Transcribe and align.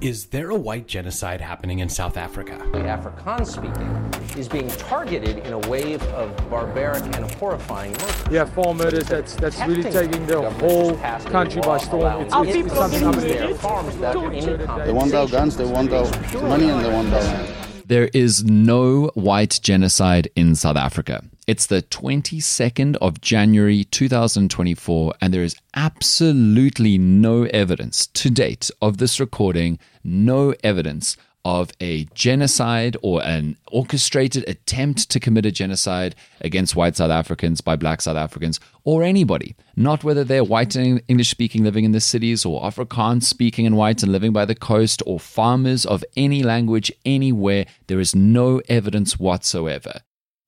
Is 0.00 0.26
there 0.26 0.50
a 0.50 0.56
white 0.56 0.86
genocide 0.86 1.40
happening 1.40 1.78
in 1.78 1.88
South 1.88 2.16
Africa? 2.16 2.58
Afrikaans 2.74 3.46
speaking 3.46 4.38
is 4.38 4.48
being 4.48 4.68
targeted 4.68 5.38
in 5.38 5.52
a 5.52 5.58
wave 5.68 6.02
of 6.08 6.36
barbaric 6.50 7.02
and 7.16 7.30
horrifying 7.34 7.92
murder. 7.92 8.14
Yeah, 8.30 8.44
farm 8.44 8.78
murders, 8.78 9.08
that's, 9.08 9.34
that's 9.36 9.58
really 9.60 9.82
taking 9.84 10.26
the 10.26 10.50
whole 10.50 10.96
country 11.30 11.62
by 11.62 11.78
storm. 11.78 12.22
It's, 12.22 12.34
it's, 12.34 12.56
it's 12.56 12.74
something 12.74 13.04
unbelievable. 13.04 13.54
Farms 13.56 13.96
that 13.98 14.84
They 14.84 14.92
want 14.92 15.14
our 15.14 15.26
guns, 15.26 15.56
they 15.56 15.64
want 15.64 15.92
our 15.92 16.04
money, 16.42 16.68
and 16.68 16.84
they 16.84 16.92
want 16.92 17.12
our 17.12 17.20
land. 17.20 17.63
There 17.86 18.08
is 18.14 18.42
no 18.44 19.10
white 19.14 19.60
genocide 19.62 20.28
in 20.34 20.54
South 20.54 20.76
Africa. 20.76 21.22
It's 21.46 21.66
the 21.66 21.82
22nd 21.82 22.96
of 22.96 23.20
January 23.20 23.84
2024, 23.84 25.12
and 25.20 25.34
there 25.34 25.42
is 25.42 25.56
absolutely 25.76 26.96
no 26.96 27.42
evidence 27.44 28.06
to 28.06 28.30
date 28.30 28.70
of 28.80 28.96
this 28.96 29.20
recording, 29.20 29.78
no 30.02 30.54
evidence 30.64 31.18
of 31.44 31.70
a 31.80 32.04
genocide 32.14 32.96
or 33.02 33.22
an 33.22 33.56
orchestrated 33.70 34.48
attempt 34.48 35.10
to 35.10 35.20
commit 35.20 35.44
a 35.44 35.52
genocide 35.52 36.14
against 36.40 36.74
white 36.74 36.96
South 36.96 37.10
Africans 37.10 37.60
by 37.60 37.76
black 37.76 38.00
South 38.00 38.16
Africans 38.16 38.58
or 38.84 39.02
anybody, 39.02 39.54
not 39.76 40.04
whether 40.04 40.24
they're 40.24 40.44
white 40.44 40.74
and 40.74 41.02
English 41.06 41.28
speaking 41.28 41.62
living 41.62 41.84
in 41.84 41.92
the 41.92 42.00
cities 42.00 42.44
or 42.46 42.62
Afrikaans 42.62 43.24
speaking 43.24 43.66
and 43.66 43.76
white 43.76 44.02
and 44.02 44.10
living 44.10 44.32
by 44.32 44.46
the 44.46 44.54
coast 44.54 45.02
or 45.06 45.20
farmers 45.20 45.84
of 45.84 46.04
any 46.16 46.42
language 46.42 46.90
anywhere. 47.04 47.66
There 47.88 48.00
is 48.00 48.14
no 48.14 48.62
evidence 48.68 49.18
whatsoever. 49.18 50.00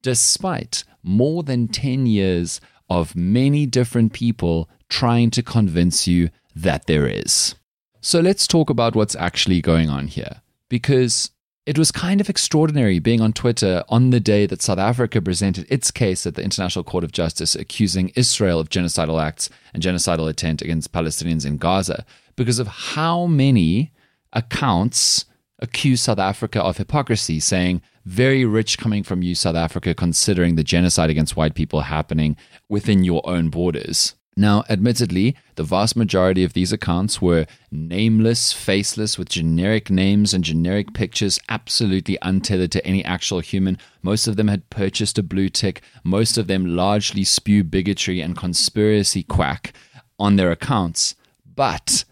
Despite 0.03 0.85
more 1.03 1.43
than 1.43 1.69
10 1.69 2.07
years 2.07 2.61
of 2.89 3.15
many 3.15 3.67
different 3.67 4.13
people 4.13 4.71
trying 4.89 5.31
to 5.31 5.43
convince 5.43 6.07
you 6.07 6.31
that 6.55 6.87
there 6.87 7.07
is. 7.07 7.55
So 8.01 8.21
let's 8.21 8.47
talk 8.47 8.71
about 8.71 8.95
what's 8.95 9.17
actually 9.17 9.61
going 9.61 9.91
on 9.91 10.07
here 10.07 10.41
because 10.69 11.31
it 11.67 11.79
was 11.79 11.91
kind 11.91 12.21
of 12.21 12.31
extraordinary 12.31 13.01
being 13.01 13.21
on 13.21 13.33
Twitter 13.33 13.83
on 13.89 14.11
the 14.11 14.21
day 14.21 14.47
that 14.47 14.63
South 14.63 14.79
Africa 14.79 15.21
presented 15.21 15.67
its 15.69 15.91
case 15.91 16.25
at 16.27 16.37
the 16.37 16.43
International 16.43 16.85
Court 16.85 17.03
of 17.03 17.11
Justice 17.11 17.57
accusing 17.57 18.11
Israel 18.11 18.61
of 18.61 18.69
genocidal 18.69 19.21
acts 19.21 19.51
and 19.75 19.83
genocidal 19.83 20.29
intent 20.29 20.63
against 20.63 20.93
Palestinians 20.93 21.45
in 21.45 21.57
Gaza 21.57 22.05
because 22.37 22.59
of 22.59 22.69
how 22.69 23.27
many 23.27 23.93
accounts 24.33 25.25
accuse 25.59 26.03
South 26.03 26.19
Africa 26.19 26.63
of 26.63 26.77
hypocrisy, 26.77 27.41
saying, 27.41 27.83
very 28.05 28.45
rich 28.45 28.79
coming 28.79 29.03
from 29.03 29.23
you, 29.23 29.35
South 29.35 29.57
Africa, 29.57 29.95
considering 29.95 30.55
the 30.55 30.63
genocide 30.63 31.11
against 31.11 31.37
white 31.37 31.55
people 31.55 31.81
happening 31.81 32.37
within 32.69 33.03
your 33.03 33.29
own 33.29 33.49
borders. 33.49 34.15
Now, 34.39 34.65
admittedly, 34.69 35.35
the 35.55 35.65
vast 35.65 35.97
majority 35.97 36.45
of 36.45 36.53
these 36.53 36.71
accounts 36.71 37.23
were 37.23 37.47
nameless, 37.71 38.53
faceless, 38.53 39.17
with 39.17 39.31
generic 39.31 39.89
names 39.89 40.35
and 40.35 40.45
generic 40.45 40.93
pictures, 40.93 41.39
absolutely 41.49 42.19
untethered 42.21 42.71
to 42.73 42.87
any 42.87 43.03
actual 43.03 43.41
human. 43.41 43.79
Most 44.03 44.27
of 44.27 44.37
them 44.37 44.49
had 44.49 44.69
purchased 44.69 45.19
a 45.19 45.23
blue 45.23 45.49
tick. 45.49 45.81
Most 46.05 46.37
of 46.37 46.49
them 46.49 46.77
largely 46.77 47.25
spew 47.25 47.65
bigotry 47.65 48.21
and 48.21 48.37
conspiracy 48.37 49.23
quack 49.23 49.73
on 50.19 50.37
their 50.37 50.51
accounts. 50.51 51.15
But 51.55 52.05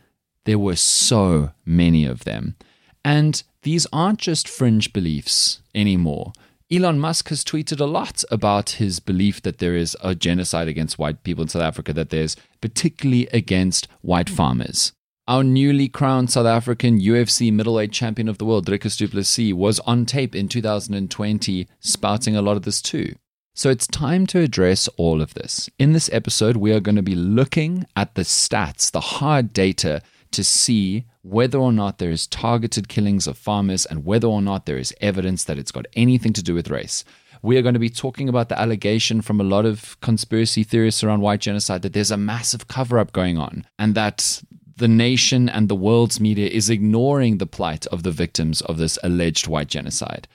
there 0.45 0.59
were 0.59 0.77
so 0.77 1.51
many 1.67 2.07
of 2.07 2.25
them. 2.25 2.57
And 3.05 3.43
these 3.65 3.87
aren't 3.93 4.19
just 4.19 4.49
fringe 4.49 4.95
beliefs 4.95 5.61
anymore. 5.75 6.33
Elon 6.75 6.99
Musk 6.99 7.29
has 7.29 7.45
tweeted 7.45 7.79
a 7.79 7.85
lot 7.85 8.25
about 8.33 8.71
his 8.71 8.99
belief 8.99 9.41
that 9.43 9.59
there 9.59 9.77
is 9.77 9.97
a 10.03 10.15
genocide 10.15 10.67
against 10.67 10.99
white 10.99 11.23
people 11.23 11.43
in 11.43 11.49
South 11.49 11.63
Africa, 11.63 11.93
that 11.93 12.11
there's 12.11 12.37
particularly 12.61 13.29
against 13.29 13.87
white 14.01 14.29
farmers. 14.29 14.93
Our 15.29 15.45
newly 15.45 15.89
crowned 15.89 16.31
South 16.31 16.47
African 16.47 16.99
UFC 16.99 17.53
middleweight 17.53 17.93
champion 17.93 18.29
of 18.29 18.39
the 18.39 18.45
world, 18.45 18.67
Dricus 18.67 18.97
du 18.99 19.07
Plessis, 19.07 19.53
was 19.53 19.79
on 19.81 20.05
tape 20.05 20.35
in 20.35 20.49
2020 20.49 21.69
spouting 21.79 22.35
a 22.35 22.43
lot 22.43 22.57
of 22.57 22.65
this 22.65 22.83
too. 22.83 23.15
So 23.55 23.71
it's 23.71 23.87
time 23.87 24.27
to 24.29 24.41
address 24.41 24.89
all 24.97 25.23
of 25.23 25.35
this. 25.35 25.71
In 25.79 25.93
this 25.93 26.11
episode, 26.13 26.57
we 26.57 26.73
are 26.73 26.81
going 26.81 26.97
to 26.97 27.03
be 27.03 27.15
looking 27.15 27.87
at 27.95 28.17
the 28.17 28.23
stats, 28.23 28.91
the 28.91 29.01
hard 29.01 29.53
data 29.53 30.03
to 30.33 30.43
see 30.43 31.05
whether 31.25 31.59
or 31.59 31.73
not 31.73 31.99
there 31.99 32.11
is 32.11 32.27
targeted 32.27 32.87
killings 32.87 33.27
of 33.27 33.39
farmers 33.39 33.87
and 33.87 34.05
whether 34.05 34.29
or 34.29 34.43
not 34.43 34.67
there 34.67 34.77
is 34.77 34.95
evidence 35.01 35.45
that 35.45 35.59
it's 35.59 35.73
got 35.73 35.87
anything 35.95 36.35
to 36.35 36.43
do 36.43 36.55
with 36.55 36.69
race. 36.69 37.03
We 37.41 37.57
are 37.57 37.63
going 37.63 37.75
to 37.75 37.81
be 37.81 37.89
talking 37.89 38.29
about 38.29 38.51
the 38.51 38.61
allegation 38.61 39.23
from 39.23 39.41
a 39.41 39.45
lot 39.45 39.65
of 39.65 39.99
conspiracy 40.03 40.65
theorists 40.65 41.03
around 41.03 41.23
white 41.23 41.41
genocide 41.41 41.81
that 41.81 41.95
there's 41.95 42.11
a 42.11 42.19
massive 42.19 42.69
cover 42.69 42.99
up 42.99 43.13
going 43.13 43.39
on 43.39 43.67
and 43.79 43.95
that 43.95 44.43
the 44.77 44.89
nation 44.89 45.49
and 45.49 45.71
the 45.71 45.75
world's 45.75 46.21
media 46.21 46.49
is 46.49 46.69
ignoring 46.69 47.39
the 47.39 47.47
plight 47.47 47.87
of 47.87 48.03
the 48.03 48.11
victims 48.11 48.61
of 48.61 48.77
this 48.77 48.99
alleged 49.03 49.49
white 49.49 49.69
genocide. 49.69 50.29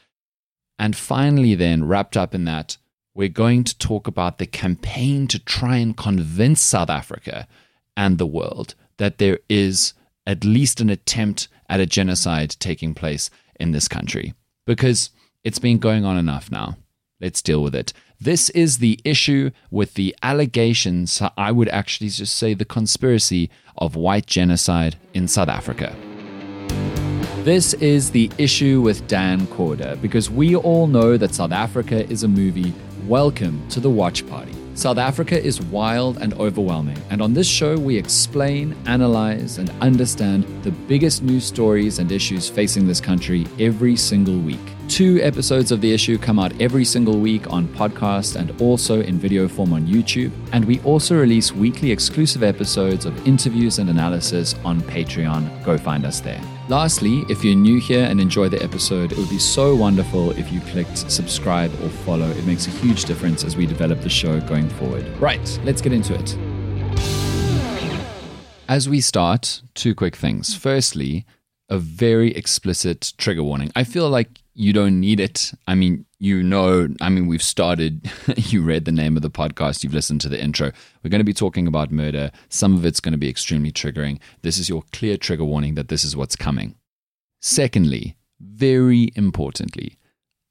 And 0.80 0.96
finally, 0.96 1.54
then, 1.54 1.86
wrapped 1.86 2.18
up 2.18 2.34
in 2.34 2.46
that, 2.46 2.78
we're 3.14 3.30
going 3.30 3.64
to 3.66 3.78
talk 3.78 4.08
about 4.08 4.40
the 4.40 4.48
campaign 4.48 5.28
to 5.28 5.40
try 5.40 5.78
and 5.78 5.96
convince 5.96 6.62
South 6.62 6.90
Africa 6.90 7.48
and 7.96 8.18
the 8.18 8.26
world 8.26 8.74
that 8.98 9.18
there 9.18 9.40
is 9.50 9.94
at 10.26 10.44
least 10.44 10.82
an 10.82 10.90
attempt 10.90 11.48
at 11.70 11.80
a 11.80 11.86
genocide 11.86 12.56
taking 12.60 12.94
place 12.94 13.30
in 13.60 13.72
this 13.72 13.88
country. 13.88 14.34
Because 14.66 15.10
it's 15.44 15.60
been 15.60 15.78
going 15.78 16.06
on 16.06 16.18
enough 16.18 16.52
now. 16.52 16.78
Let's 17.22 17.42
deal 17.42 17.62
with 17.62 17.76
it. 17.76 17.92
This 18.22 18.50
is 18.52 18.80
the 18.80 19.00
issue 19.04 19.52
with 19.72 19.94
the 19.94 20.16
allegations, 20.22 21.22
I 21.38 21.52
would 21.52 21.70
actually 21.70 22.10
just 22.10 22.36
say 22.36 22.54
the 22.54 22.66
conspiracy 22.66 23.50
of 23.78 23.96
white 23.96 24.26
genocide 24.26 24.98
in 25.14 25.28
South 25.28 25.48
Africa. 25.48 25.96
This 27.44 27.74
is 27.76 28.12
the 28.12 28.30
issue 28.38 28.82
with 28.82 29.08
Dan 29.08 29.48
Corder 29.48 29.96
because 30.02 30.30
we 30.30 30.56
all 30.56 30.88
know 30.88 31.16
that 31.16 31.34
South 31.34 31.54
Africa 31.54 32.06
is 32.12 32.24
a 32.24 32.28
movie. 32.28 32.74
Welcome 33.08 33.66
to 33.70 33.80
the 33.80 33.90
watch 33.90 34.28
party. 34.28 34.59
South 34.80 34.98
Africa 34.98 35.38
is 35.38 35.60
wild 35.60 36.20
and 36.20 36.34
overwhelming, 36.36 36.98
and 37.10 37.22
on 37.22 37.34
this 37.34 37.46
show, 37.46 37.78
we 37.78 37.98
explain, 37.98 38.74
analyze, 38.86 39.58
and 39.58 39.70
understand 39.82 40.46
the 40.64 40.72
biggest 40.72 41.22
news 41.22 41.44
stories 41.44 42.00
and 42.00 42.10
issues 42.14 42.48
facing 42.48 42.88
this 42.88 43.02
country 43.02 43.46
every 43.60 43.98
single 43.98 44.40
week. 44.40 44.58
Two 44.90 45.22
episodes 45.22 45.72
of 45.72 45.82
the 45.82 45.94
issue 45.94 46.18
come 46.18 46.40
out 46.40 46.52
every 46.60 46.84
single 46.84 47.20
week 47.20 47.54
on 47.54 47.68
podcast 47.68 48.36
and 48.36 48.60
also 48.60 49.02
in 49.02 49.20
video 49.20 49.48
form 49.48 49.72
on 49.72 49.86
YouTube. 49.86 50.32
And 50.52 50.66
we 50.66 50.80
also 50.80 51.16
release 51.16 51.54
weekly 51.54 51.92
exclusive 51.92 52.42
episodes 52.42 53.06
of 53.06 53.28
interviews 53.28 53.78
and 53.78 53.92
analysis 53.92 54.56
on 54.66 54.82
Patreon. 54.82 55.64
Go 55.64 55.78
find 55.78 56.06
us 56.06 56.22
there. 56.22 56.42
Lastly, 56.70 57.24
if 57.30 57.44
you're 57.44 57.56
new 57.56 57.80
here 57.80 58.04
and 58.04 58.20
enjoy 58.20 58.50
the 58.50 58.62
episode, 58.64 59.12
it 59.12 59.20
would 59.20 59.30
be 59.30 59.38
so 59.38 59.76
wonderful 59.76 60.32
if 60.32 60.52
you 60.52 60.60
clicked 60.62 60.98
subscribe 60.98 61.72
or 61.84 61.90
follow. 61.90 62.28
It 62.32 62.46
makes 62.48 62.66
a 62.66 62.72
huge 62.72 63.06
difference 63.06 63.44
as 63.44 63.56
we 63.56 63.68
develop 63.68 64.02
the 64.02 64.10
show 64.10 64.42
going 64.42 64.70
forward. 64.70 65.06
Right, 65.20 65.60
let's 65.64 65.82
get 65.82 65.94
into 65.94 66.16
it. 66.16 66.36
As 68.68 68.90
we 68.90 69.02
start, 69.02 69.62
two 69.76 69.94
quick 69.94 70.16
things. 70.16 70.56
Firstly, 70.56 71.26
a 71.70 71.78
very 71.78 72.32
explicit 72.36 73.14
trigger 73.18 73.44
warning. 73.44 73.72
I 73.76 73.84
feel 73.84 74.10
like 74.10 74.42
you 74.60 74.74
don't 74.74 75.00
need 75.00 75.22
it. 75.22 75.54
I 75.68 75.76
mean, 75.76 76.06
you 76.20 76.44
know, 76.44 76.90
I 77.00 77.08
mean, 77.08 77.28
we've 77.28 77.42
started, 77.42 78.12
you 78.36 78.62
read 78.62 78.84
the 78.84 78.92
name 78.92 79.16
of 79.16 79.22
the 79.22 79.30
podcast, 79.30 79.86
you've 79.86 79.94
listened 79.94 80.20
to 80.22 80.30
the 80.30 80.40
intro. 80.40 80.74
We're 81.02 81.10
going 81.10 81.22
to 81.22 81.26
be 81.26 81.34
talking 81.34 81.66
about 81.66 81.94
murder. 81.94 82.30
Some 82.50 82.76
of 82.76 82.84
it's 82.84 83.00
going 83.00 83.14
to 83.14 83.18
be 83.18 83.30
extremely 83.30 83.72
triggering. 83.72 84.20
This 84.42 84.58
is 84.58 84.68
your 84.68 84.84
clear 84.92 85.16
trigger 85.16 85.46
warning 85.46 85.76
that 85.76 85.88
this 85.88 86.04
is 86.04 86.18
what's 86.18 86.36
coming. 86.36 86.76
Secondly, 87.42 88.18
very 88.42 89.14
importantly, 89.16 89.98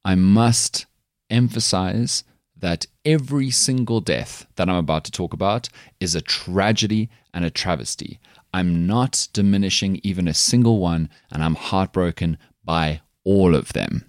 I 0.07 0.15
must 0.15 0.87
emphasize 1.29 2.25
that 2.57 2.87
every 3.05 3.51
single 3.51 4.01
death 4.01 4.47
that 4.57 4.71
I'm 4.71 4.77
about 4.77 5.05
to 5.05 5.13
talk 5.13 5.35
about 5.35 5.69
is 6.01 6.15
a 6.15 6.23
tragedy 6.23 7.11
and 7.35 7.45
a 7.45 7.51
travesty. 7.51 8.21
I'm 8.55 8.87
not 8.87 9.29
diminishing 9.35 10.01
even 10.03 10.27
a 10.27 10.33
single 10.33 10.79
one, 10.79 11.11
and 11.31 11.45
I'm 11.45 11.57
heartbroken 11.57 12.39
by 12.65 13.03
all 13.29 13.55
of 13.55 13.75
them. 13.75 14.08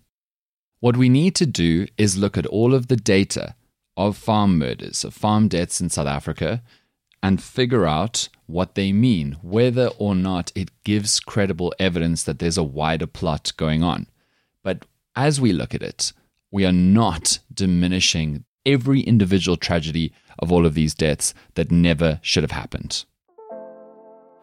What 0.80 0.96
we 0.96 1.10
need 1.10 1.36
to 1.36 1.46
do 1.46 1.88
is 1.98 2.18
look 2.18 2.38
at 2.38 2.46
all 2.46 2.74
of 2.74 2.88
the 2.88 2.96
data 2.96 3.56
of 3.98 4.16
farm 4.16 4.58
murders, 4.58 5.04
of 5.04 5.14
farm 5.14 5.50
deaths 5.50 5.82
in 5.82 5.90
South 5.90 6.08
Africa, 6.08 6.64
and 7.22 7.44
figure 7.44 7.86
out 7.86 8.30
what 8.46 8.76
they 8.76 8.94
mean, 8.94 9.38
whether 9.42 9.88
or 9.98 10.16
not 10.16 10.54
it 10.56 10.72
gives 10.86 11.20
credible 11.20 11.74
evidence 11.80 12.24
that 12.24 12.40
there's 12.40 12.58
a 12.58 12.64
wider 12.64 13.08
plot 13.08 13.52
going 13.58 13.84
on. 13.84 14.08
But 14.64 14.86
as 15.18 15.42
we 15.42 15.52
look 15.52 15.76
at 15.76 15.84
it, 15.84 16.14
we 16.50 16.66
are 16.66 16.72
not 16.72 17.40
diminishing 17.54 18.46
every 18.66 19.02
individual 19.02 19.58
tragedy 19.58 20.14
of 20.40 20.52
all 20.52 20.66
of 20.66 20.76
these 20.76 20.96
deaths 20.96 21.34
that 21.56 21.72
never 21.72 22.20
should 22.22 22.44
have 22.44 22.52
happened. 22.52 23.04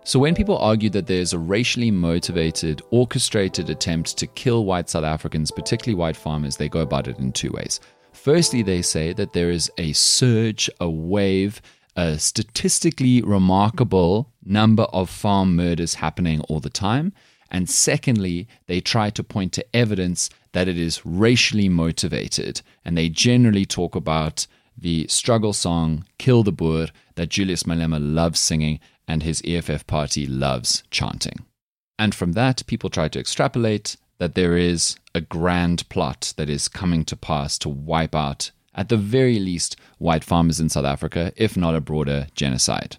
So, 0.06 0.20
when 0.20 0.36
people 0.36 0.56
argue 0.58 0.88
that 0.90 1.08
there's 1.08 1.32
a 1.32 1.38
racially 1.40 1.90
motivated, 1.90 2.80
orchestrated 2.92 3.68
attempt 3.68 4.16
to 4.18 4.28
kill 4.28 4.64
white 4.64 4.88
South 4.88 5.02
Africans, 5.02 5.50
particularly 5.50 5.98
white 5.98 6.16
farmers, 6.16 6.56
they 6.56 6.68
go 6.68 6.78
about 6.78 7.08
it 7.08 7.18
in 7.18 7.32
two 7.32 7.50
ways. 7.50 7.80
Firstly, 8.12 8.62
they 8.62 8.82
say 8.82 9.12
that 9.14 9.32
there 9.32 9.50
is 9.50 9.68
a 9.78 9.92
surge, 9.94 10.70
a 10.78 10.88
wave, 10.88 11.60
a 11.96 12.20
statistically 12.20 13.20
remarkable 13.22 14.30
number 14.44 14.84
of 14.84 15.10
farm 15.10 15.56
murders 15.56 15.94
happening 15.94 16.40
all 16.42 16.60
the 16.60 16.70
time. 16.70 17.12
And 17.50 17.68
secondly, 17.68 18.46
they 18.68 18.80
try 18.80 19.10
to 19.10 19.24
point 19.24 19.54
to 19.54 19.66
evidence 19.74 20.30
that 20.52 20.68
it 20.68 20.78
is 20.78 21.04
racially 21.04 21.68
motivated. 21.68 22.62
And 22.84 22.96
they 22.96 23.08
generally 23.08 23.66
talk 23.66 23.96
about 23.96 24.46
the 24.76 25.06
struggle 25.08 25.52
song 25.52 26.04
Kill 26.18 26.42
the 26.42 26.52
Boer 26.52 26.88
that 27.14 27.30
Julius 27.30 27.62
Malema 27.62 27.98
loves 28.00 28.40
singing 28.40 28.80
and 29.08 29.22
his 29.22 29.42
EFF 29.44 29.86
party 29.86 30.26
loves 30.26 30.82
chanting. 30.90 31.44
And 31.98 32.14
from 32.14 32.32
that, 32.32 32.66
people 32.66 32.90
try 32.90 33.08
to 33.08 33.18
extrapolate 33.18 33.96
that 34.18 34.34
there 34.34 34.56
is 34.56 34.96
a 35.14 35.20
grand 35.20 35.88
plot 35.88 36.34
that 36.36 36.50
is 36.50 36.68
coming 36.68 37.04
to 37.04 37.16
pass 37.16 37.58
to 37.58 37.68
wipe 37.68 38.14
out, 38.14 38.50
at 38.74 38.88
the 38.88 38.96
very 38.96 39.38
least, 39.38 39.76
white 39.98 40.24
farmers 40.24 40.60
in 40.60 40.68
South 40.68 40.84
Africa, 40.84 41.32
if 41.36 41.56
not 41.56 41.74
a 41.74 41.80
broader 41.80 42.26
genocide. 42.34 42.96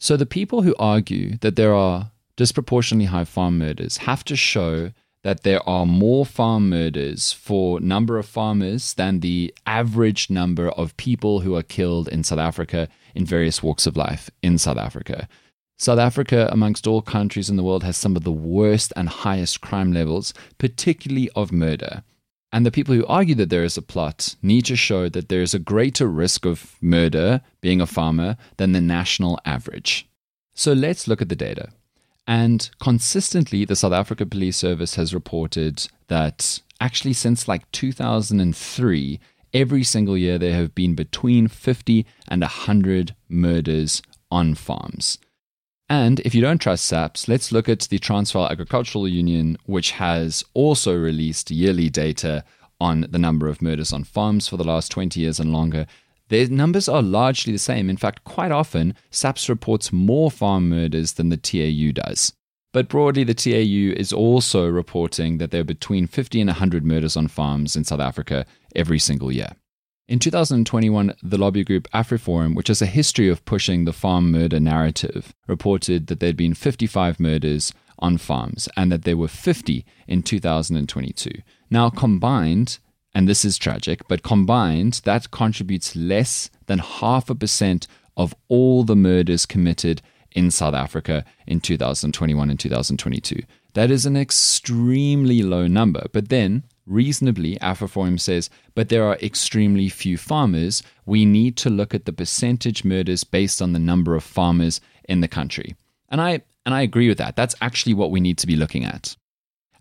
So 0.00 0.16
the 0.16 0.26
people 0.26 0.62
who 0.62 0.74
argue 0.78 1.36
that 1.38 1.56
there 1.56 1.74
are 1.74 2.10
disproportionately 2.36 3.06
high 3.06 3.24
farm 3.24 3.58
murders 3.58 3.98
have 3.98 4.24
to 4.24 4.36
show 4.36 4.92
that 5.24 5.42
there 5.42 5.66
are 5.68 5.86
more 5.86 6.24
farm 6.24 6.68
murders 6.68 7.32
for 7.32 7.80
number 7.80 8.18
of 8.18 8.26
farmers 8.26 8.94
than 8.94 9.20
the 9.20 9.52
average 9.66 10.28
number 10.30 10.68
of 10.68 10.96
people 10.98 11.40
who 11.40 11.56
are 11.56 11.62
killed 11.62 12.08
in 12.08 12.22
South 12.22 12.38
Africa 12.38 12.88
in 13.14 13.24
various 13.24 13.62
walks 13.62 13.86
of 13.86 13.96
life 13.96 14.30
in 14.42 14.58
South 14.58 14.76
Africa. 14.76 15.26
South 15.78 15.98
Africa, 15.98 16.48
amongst 16.52 16.86
all 16.86 17.02
countries 17.02 17.48
in 17.50 17.56
the 17.56 17.62
world, 17.62 17.82
has 17.82 17.96
some 17.96 18.16
of 18.16 18.22
the 18.22 18.30
worst 18.30 18.92
and 18.96 19.08
highest 19.08 19.62
crime 19.62 19.92
levels, 19.92 20.34
particularly 20.58 21.30
of 21.34 21.50
murder. 21.50 22.04
And 22.52 22.64
the 22.64 22.70
people 22.70 22.94
who 22.94 23.06
argue 23.06 23.34
that 23.36 23.50
there 23.50 23.64
is 23.64 23.76
a 23.76 23.82
plot 23.82 24.36
need 24.42 24.66
to 24.66 24.76
show 24.76 25.08
that 25.08 25.28
there 25.28 25.42
is 25.42 25.54
a 25.54 25.58
greater 25.58 26.06
risk 26.06 26.44
of 26.44 26.76
murder 26.80 27.40
being 27.62 27.80
a 27.80 27.86
farmer 27.86 28.36
than 28.58 28.72
the 28.72 28.80
national 28.80 29.40
average. 29.44 30.06
So 30.54 30.72
let's 30.74 31.08
look 31.08 31.20
at 31.20 31.30
the 31.30 31.34
data. 31.34 31.70
And 32.26 32.70
consistently, 32.80 33.64
the 33.64 33.76
South 33.76 33.92
Africa 33.92 34.24
Police 34.24 34.56
Service 34.56 34.94
has 34.94 35.14
reported 35.14 35.86
that 36.08 36.60
actually 36.80 37.12
since 37.12 37.48
like 37.48 37.70
2003, 37.72 39.20
every 39.52 39.84
single 39.84 40.16
year 40.16 40.38
there 40.38 40.54
have 40.54 40.74
been 40.74 40.94
between 40.94 41.48
50 41.48 42.06
and 42.28 42.40
100 42.40 43.14
murders 43.28 44.02
on 44.30 44.54
farms. 44.54 45.18
And 45.88 46.20
if 46.20 46.34
you 46.34 46.40
don't 46.40 46.60
trust 46.60 46.86
SAPS, 46.86 47.28
let's 47.28 47.52
look 47.52 47.68
at 47.68 47.80
the 47.80 47.98
Transvaal 47.98 48.48
Agricultural 48.48 49.06
Union, 49.06 49.58
which 49.66 49.92
has 49.92 50.42
also 50.54 50.96
released 50.96 51.50
yearly 51.50 51.90
data 51.90 52.42
on 52.80 53.06
the 53.10 53.18
number 53.18 53.48
of 53.48 53.62
murders 53.62 53.92
on 53.92 54.02
farms 54.02 54.48
for 54.48 54.56
the 54.56 54.64
last 54.64 54.90
20 54.90 55.20
years 55.20 55.38
and 55.38 55.52
longer. 55.52 55.86
Their 56.28 56.48
numbers 56.48 56.88
are 56.88 57.02
largely 57.02 57.52
the 57.52 57.58
same. 57.58 57.90
In 57.90 57.96
fact, 57.96 58.24
quite 58.24 58.52
often, 58.52 58.94
SAPS 59.10 59.48
reports 59.48 59.92
more 59.92 60.30
farm 60.30 60.68
murders 60.68 61.14
than 61.14 61.28
the 61.28 61.36
TAU 61.36 61.92
does. 61.92 62.32
But 62.72 62.88
broadly, 62.88 63.24
the 63.24 63.34
TAU 63.34 63.94
is 63.96 64.12
also 64.12 64.66
reporting 64.66 65.38
that 65.38 65.52
there 65.52 65.60
are 65.60 65.64
between 65.64 66.06
50 66.06 66.40
and 66.40 66.48
100 66.48 66.84
murders 66.84 67.16
on 67.16 67.28
farms 67.28 67.76
in 67.76 67.84
South 67.84 68.00
Africa 68.00 68.46
every 68.74 68.98
single 68.98 69.30
year. 69.30 69.52
In 70.06 70.18
2021, 70.18 71.14
the 71.22 71.38
lobby 71.38 71.64
group 71.64 71.88
AfriForum, 71.94 72.54
which 72.54 72.68
has 72.68 72.82
a 72.82 72.86
history 72.86 73.28
of 73.28 73.44
pushing 73.44 73.84
the 73.84 73.92
farm 73.92 74.30
murder 74.30 74.60
narrative, 74.60 75.32
reported 75.46 76.08
that 76.08 76.20
there'd 76.20 76.36
been 76.36 76.52
55 76.52 77.20
murders 77.20 77.72
on 78.00 78.18
farms 78.18 78.68
and 78.76 78.92
that 78.92 79.04
there 79.04 79.16
were 79.16 79.28
50 79.28 79.86
in 80.06 80.22
2022. 80.22 81.30
Now, 81.70 81.90
combined, 81.90 82.80
and 83.14 83.28
this 83.28 83.44
is 83.44 83.58
tragic, 83.58 84.06
but 84.08 84.22
combined, 84.22 85.00
that 85.04 85.30
contributes 85.30 85.94
less 85.94 86.50
than 86.66 86.78
half 86.78 87.30
a 87.30 87.34
percent 87.34 87.86
of 88.16 88.34
all 88.48 88.84
the 88.84 88.96
murders 88.96 89.46
committed 89.46 90.02
in 90.32 90.50
South 90.50 90.74
Africa 90.74 91.24
in 91.46 91.60
2021 91.60 92.50
and 92.50 92.58
2022. 92.58 93.42
That 93.74 93.90
is 93.90 94.06
an 94.06 94.16
extremely 94.16 95.42
low 95.42 95.66
number. 95.66 96.06
But 96.12 96.28
then, 96.28 96.64
reasonably, 96.86 97.56
AfriForum 97.56 98.20
says, 98.20 98.50
but 98.74 98.88
there 98.88 99.04
are 99.04 99.16
extremely 99.16 99.88
few 99.88 100.16
farmers. 100.16 100.82
We 101.06 101.24
need 101.24 101.56
to 101.58 101.70
look 101.70 101.94
at 101.94 102.04
the 102.04 102.12
percentage 102.12 102.84
murders 102.84 103.24
based 103.24 103.62
on 103.62 103.72
the 103.72 103.78
number 103.78 104.14
of 104.14 104.24
farmers 104.24 104.80
in 105.08 105.20
the 105.20 105.28
country. 105.28 105.76
And 106.08 106.20
I 106.20 106.42
and 106.66 106.74
I 106.74 106.82
agree 106.82 107.08
with 107.08 107.18
that. 107.18 107.36
That's 107.36 107.54
actually 107.60 107.94
what 107.94 108.10
we 108.10 108.20
need 108.20 108.38
to 108.38 108.46
be 108.46 108.56
looking 108.56 108.84
at. 108.84 109.16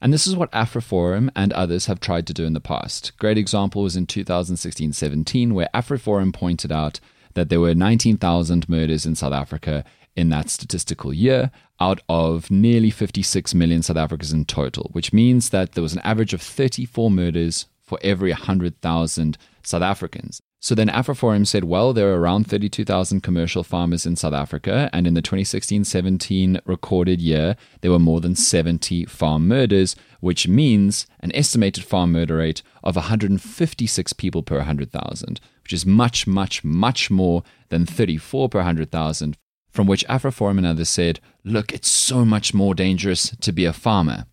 And 0.04 0.12
this 0.12 0.28
is 0.28 0.36
what 0.36 0.52
AfriForum 0.52 1.30
and 1.34 1.54
others 1.54 1.86
have 1.86 2.02
tried 2.02 2.28
to 2.28 2.34
do 2.34 2.44
in 2.44 2.52
the 2.52 2.60
past. 2.60 3.18
Great 3.20 3.38
example 3.38 3.84
was 3.84 3.96
in 3.96 4.06
2016-17 4.06 5.54
where 5.54 5.70
AfriForum 5.74 6.34
pointed 6.34 6.74
out 6.74 7.00
that 7.36 7.48
there 7.48 7.62
were 7.62 7.74
19,000 7.74 8.68
murders 8.68 9.06
in 9.06 9.16
South 9.16 9.32
Africa 9.32 9.86
in 10.14 10.28
that 10.28 10.50
statistical 10.50 11.14
year 11.14 11.52
out 11.80 12.02
of 12.10 12.52
nearly 12.52 12.90
56 12.90 13.54
million 13.54 13.82
South 13.82 13.96
Africans 13.96 14.34
in 14.34 14.44
total, 14.44 14.90
which 14.92 15.14
means 15.14 15.52
that 15.52 15.72
there 15.72 15.82
was 15.82 15.94
an 15.94 16.02
average 16.04 16.34
of 16.34 16.42
34 16.42 17.10
murders 17.10 17.68
for 17.82 17.98
every 18.02 18.32
100,000 18.32 19.38
South 19.64 19.82
Africans. 19.82 20.42
So 20.64 20.76
then 20.76 20.88
AfriForum 20.88 21.46
said, 21.46 21.66
well, 21.66 21.92
there 21.92 22.08
are 22.14 22.18
around 22.18 22.48
32,000 22.48 23.20
commercial 23.20 23.66
farmers 23.66 24.06
in 24.06 24.16
South 24.16 24.32
Africa, 24.32 24.90
and 24.94 25.06
in 25.06 25.14
the 25.14 25.22
2016 25.22 25.84
17 25.84 26.62
recorded 26.66 27.20
year, 27.20 27.58
there 27.82 27.92
were 27.92 28.00
more 28.00 28.22
than 28.22 28.34
70 28.34 29.04
farm 29.08 29.46
murders, 29.46 29.98
which 30.22 30.48
means 30.48 31.06
an 31.20 31.36
estimated 31.36 31.84
farm 31.84 32.14
murder 32.14 32.38
rate 32.38 32.64
of 32.82 32.96
156 32.96 34.14
people 34.14 34.42
per 34.42 34.56
100,000, 34.56 35.42
which 35.64 35.74
is 35.74 35.86
much, 35.86 36.26
much, 36.26 36.64
much 36.64 37.12
more 37.12 37.44
than 37.68 37.86
34 37.86 38.48
per 38.48 38.60
100,000 38.60 39.36
from 39.70 39.86
which 39.86 40.08
AfriForum 40.08 40.60
and 40.60 40.66
others 40.66 40.88
said, 40.88 41.20
look, 41.44 41.74
it's 41.74 41.90
so 41.90 42.24
much 42.24 42.54
more 42.54 42.74
dangerous 42.74 43.36
to 43.42 43.52
be 43.52 43.66
a 43.66 43.74
farmer. 43.74 44.28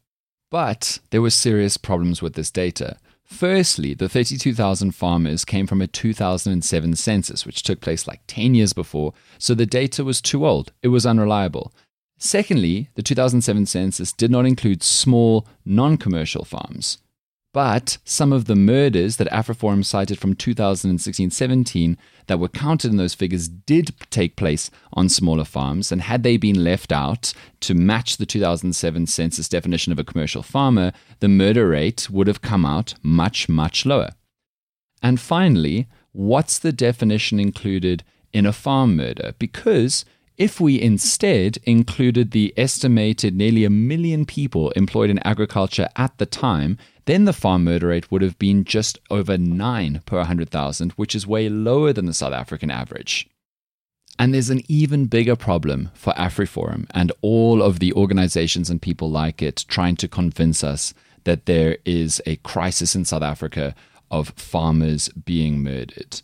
But 0.48 1.00
there 1.10 1.22
were 1.22 1.30
serious 1.30 1.76
problems 1.76 2.22
with 2.22 2.34
this 2.34 2.52
data. 2.52 2.98
Firstly, 3.30 3.94
the 3.94 4.08
32,000 4.08 4.90
farmers 4.90 5.44
came 5.44 5.66
from 5.66 5.80
a 5.80 5.86
2007 5.86 6.96
census, 6.96 7.46
which 7.46 7.62
took 7.62 7.80
place 7.80 8.06
like 8.06 8.20
10 8.26 8.54
years 8.54 8.72
before, 8.72 9.14
so 9.38 9.54
the 9.54 9.64
data 9.64 10.02
was 10.04 10.20
too 10.20 10.44
old. 10.44 10.72
It 10.82 10.88
was 10.88 11.06
unreliable. 11.06 11.72
Secondly, 12.18 12.90
the 12.96 13.02
2007 13.02 13.66
census 13.66 14.12
did 14.12 14.30
not 14.30 14.46
include 14.46 14.82
small, 14.82 15.46
non 15.64 15.96
commercial 15.96 16.44
farms. 16.44 16.98
But 17.52 17.98
some 18.04 18.32
of 18.32 18.44
the 18.44 18.54
murders 18.54 19.16
that 19.16 19.30
AfriForum 19.30 19.84
cited 19.84 20.18
from 20.18 20.36
2016 20.36 21.30
17 21.30 21.98
that 22.28 22.38
were 22.38 22.48
counted 22.48 22.92
in 22.92 22.96
those 22.96 23.14
figures 23.14 23.48
did 23.48 23.92
take 24.10 24.36
place 24.36 24.70
on 24.92 25.08
smaller 25.08 25.44
farms. 25.44 25.90
And 25.90 26.02
had 26.02 26.22
they 26.22 26.36
been 26.36 26.62
left 26.62 26.92
out 26.92 27.34
to 27.60 27.74
match 27.74 28.18
the 28.18 28.26
2007 28.26 29.06
census 29.06 29.48
definition 29.48 29.90
of 29.90 29.98
a 29.98 30.04
commercial 30.04 30.44
farmer, 30.44 30.92
the 31.18 31.28
murder 31.28 31.68
rate 31.68 32.08
would 32.08 32.28
have 32.28 32.40
come 32.40 32.64
out 32.64 32.94
much, 33.02 33.48
much 33.48 33.84
lower. 33.84 34.10
And 35.02 35.18
finally, 35.18 35.88
what's 36.12 36.58
the 36.58 36.72
definition 36.72 37.40
included 37.40 38.04
in 38.32 38.46
a 38.46 38.52
farm 38.52 38.94
murder? 38.96 39.34
Because 39.40 40.04
if 40.40 40.58
we 40.58 40.80
instead 40.80 41.58
included 41.64 42.30
the 42.30 42.54
estimated 42.56 43.36
nearly 43.36 43.64
a 43.64 43.70
million 43.70 44.24
people 44.24 44.70
employed 44.70 45.10
in 45.10 45.18
agriculture 45.18 45.88
at 45.96 46.16
the 46.16 46.24
time, 46.24 46.78
then 47.10 47.24
the 47.24 47.32
farm 47.32 47.64
murder 47.64 47.88
rate 47.88 48.10
would 48.12 48.22
have 48.22 48.38
been 48.38 48.64
just 48.64 48.98
over 49.10 49.36
9 49.36 50.02
per 50.06 50.18
100,000, 50.18 50.92
which 50.92 51.14
is 51.14 51.26
way 51.26 51.48
lower 51.48 51.92
than 51.92 52.06
the 52.06 52.14
South 52.14 52.32
African 52.32 52.70
average. 52.70 53.28
And 54.18 54.32
there's 54.32 54.50
an 54.50 54.62
even 54.68 55.06
bigger 55.06 55.34
problem 55.34 55.90
for 55.94 56.12
AfriForum 56.12 56.86
and 56.90 57.10
all 57.20 57.62
of 57.62 57.80
the 57.80 57.92
organizations 57.94 58.70
and 58.70 58.80
people 58.80 59.10
like 59.10 59.42
it 59.42 59.64
trying 59.66 59.96
to 59.96 60.06
convince 60.06 60.62
us 60.62 60.94
that 61.24 61.46
there 61.46 61.78
is 61.84 62.22
a 62.26 62.36
crisis 62.36 62.94
in 62.94 63.04
South 63.04 63.22
Africa 63.22 63.74
of 64.10 64.28
farmers 64.30 65.08
being 65.08 65.62
murdered. 65.62 66.22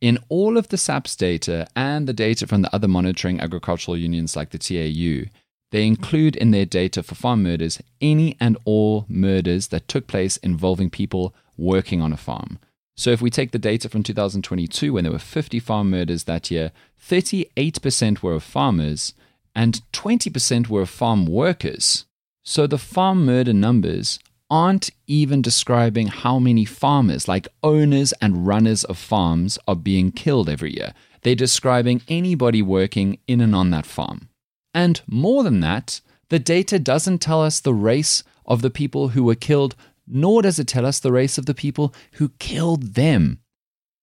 In 0.00 0.18
all 0.28 0.56
of 0.56 0.68
the 0.68 0.78
SAPS 0.78 1.14
data 1.14 1.68
and 1.76 2.08
the 2.08 2.14
data 2.14 2.46
from 2.46 2.62
the 2.62 2.74
other 2.74 2.88
monitoring 2.88 3.38
agricultural 3.38 3.96
unions 3.96 4.34
like 4.34 4.50
the 4.50 4.58
TAU, 4.58 5.30
they 5.70 5.86
include 5.86 6.36
in 6.36 6.50
their 6.50 6.64
data 6.66 7.02
for 7.02 7.14
farm 7.14 7.42
murders 7.42 7.80
any 8.00 8.36
and 8.40 8.56
all 8.64 9.06
murders 9.08 9.68
that 9.68 9.88
took 9.88 10.06
place 10.06 10.36
involving 10.38 10.90
people 10.90 11.34
working 11.56 12.00
on 12.00 12.12
a 12.12 12.16
farm. 12.16 12.58
So 12.96 13.10
if 13.10 13.22
we 13.22 13.30
take 13.30 13.52
the 13.52 13.58
data 13.58 13.88
from 13.88 14.02
2022, 14.02 14.92
when 14.92 15.04
there 15.04 15.12
were 15.12 15.18
50 15.18 15.58
farm 15.60 15.90
murders 15.90 16.24
that 16.24 16.50
year, 16.50 16.72
38% 17.00 18.22
were 18.22 18.34
of 18.34 18.42
farmers 18.42 19.14
and 19.54 19.80
20% 19.92 20.68
were 20.68 20.82
of 20.82 20.90
farm 20.90 21.26
workers. 21.26 22.04
So 22.44 22.66
the 22.66 22.78
farm 22.78 23.24
murder 23.24 23.52
numbers 23.52 24.18
aren't 24.50 24.90
even 25.06 25.40
describing 25.40 26.08
how 26.08 26.38
many 26.38 26.64
farmers, 26.64 27.28
like 27.28 27.46
owners 27.62 28.12
and 28.20 28.46
runners 28.46 28.82
of 28.84 28.98
farms, 28.98 29.58
are 29.68 29.76
being 29.76 30.10
killed 30.10 30.48
every 30.48 30.74
year. 30.74 30.92
They're 31.22 31.34
describing 31.34 32.02
anybody 32.08 32.60
working 32.60 33.18
in 33.28 33.40
and 33.40 33.54
on 33.54 33.70
that 33.70 33.86
farm. 33.86 34.29
And 34.74 35.00
more 35.06 35.42
than 35.42 35.60
that, 35.60 36.00
the 36.28 36.38
data 36.38 36.78
doesn't 36.78 37.18
tell 37.18 37.42
us 37.42 37.60
the 37.60 37.74
race 37.74 38.22
of 38.46 38.62
the 38.62 38.70
people 38.70 39.08
who 39.08 39.24
were 39.24 39.34
killed, 39.34 39.74
nor 40.06 40.42
does 40.42 40.58
it 40.58 40.68
tell 40.68 40.86
us 40.86 40.98
the 40.98 41.12
race 41.12 41.38
of 41.38 41.46
the 41.46 41.54
people 41.54 41.94
who 42.12 42.30
killed 42.38 42.94
them. 42.94 43.40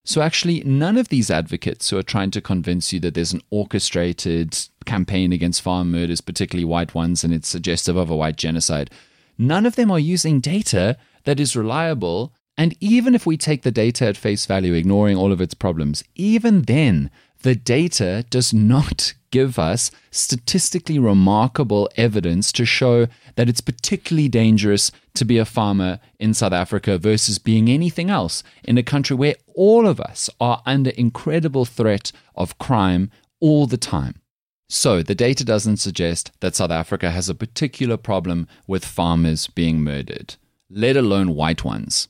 So, 0.05 0.21
actually, 0.21 0.63
none 0.63 0.97
of 0.97 1.09
these 1.09 1.29
advocates 1.29 1.89
who 1.89 1.97
are 1.97 2.03
trying 2.03 2.31
to 2.31 2.39
convince 2.39 2.93
you 2.93 2.99
that 3.01 3.13
there's 3.13 3.33
an 3.33 3.41
orchestrated 3.49 4.57
campaign 4.85 5.33
against 5.33 5.61
farm 5.61 5.91
murders, 5.91 6.21
particularly 6.21 6.63
white 6.63 6.95
ones, 6.95 7.25
and 7.25 7.33
it's 7.33 7.49
suggestive 7.49 7.97
of 7.97 8.09
a 8.09 8.15
white 8.15 8.37
genocide, 8.37 8.89
none 9.37 9.65
of 9.65 9.75
them 9.75 9.91
are 9.91 9.99
using 9.99 10.39
data 10.39 10.97
that 11.25 11.41
is 11.41 11.57
reliable. 11.57 12.33
And 12.57 12.73
even 12.79 13.15
if 13.15 13.25
we 13.25 13.35
take 13.35 13.63
the 13.63 13.71
data 13.71 14.07
at 14.07 14.15
face 14.15 14.45
value, 14.45 14.73
ignoring 14.73 15.17
all 15.17 15.33
of 15.33 15.41
its 15.41 15.53
problems, 15.53 16.03
even 16.15 16.61
then, 16.63 17.11
the 17.41 17.55
data 17.55 18.25
does 18.29 18.53
not 18.53 19.13
give 19.31 19.59
us 19.59 19.91
statistically 20.11 20.97
remarkable 20.97 21.89
evidence 21.95 22.51
to 22.53 22.65
show 22.65 23.07
that 23.35 23.49
it's 23.49 23.61
particularly 23.61 24.29
dangerous 24.29 24.91
to 25.13 25.25
be 25.25 25.37
a 25.37 25.45
farmer 25.45 25.99
in 26.19 26.33
South 26.33 26.53
Africa 26.53 26.97
versus 26.97 27.39
being 27.39 27.69
anything 27.69 28.09
else 28.09 28.43
in 28.63 28.77
a 28.77 28.83
country 28.83 29.15
where 29.15 29.35
all 29.55 29.87
of 29.87 29.99
us 29.99 30.29
are 30.39 30.61
under 30.65 30.91
incredible 30.91 31.65
threat 31.65 32.11
of 32.35 32.57
crime 32.57 33.11
all 33.39 33.67
the 33.67 33.77
time. 33.77 34.21
So, 34.69 35.01
the 35.01 35.15
data 35.15 35.45
doesn't 35.45 35.77
suggest 35.77 36.31
that 36.41 36.55
South 36.55 36.71
Africa 36.71 37.11
has 37.11 37.29
a 37.29 37.35
particular 37.35 37.95
problem 37.95 38.47
with 38.67 38.83
farmers 38.83 39.47
being 39.47 39.81
murdered, 39.81 40.35
let 40.69 40.97
alone 40.97 41.35
white 41.35 41.63
ones. 41.63 42.09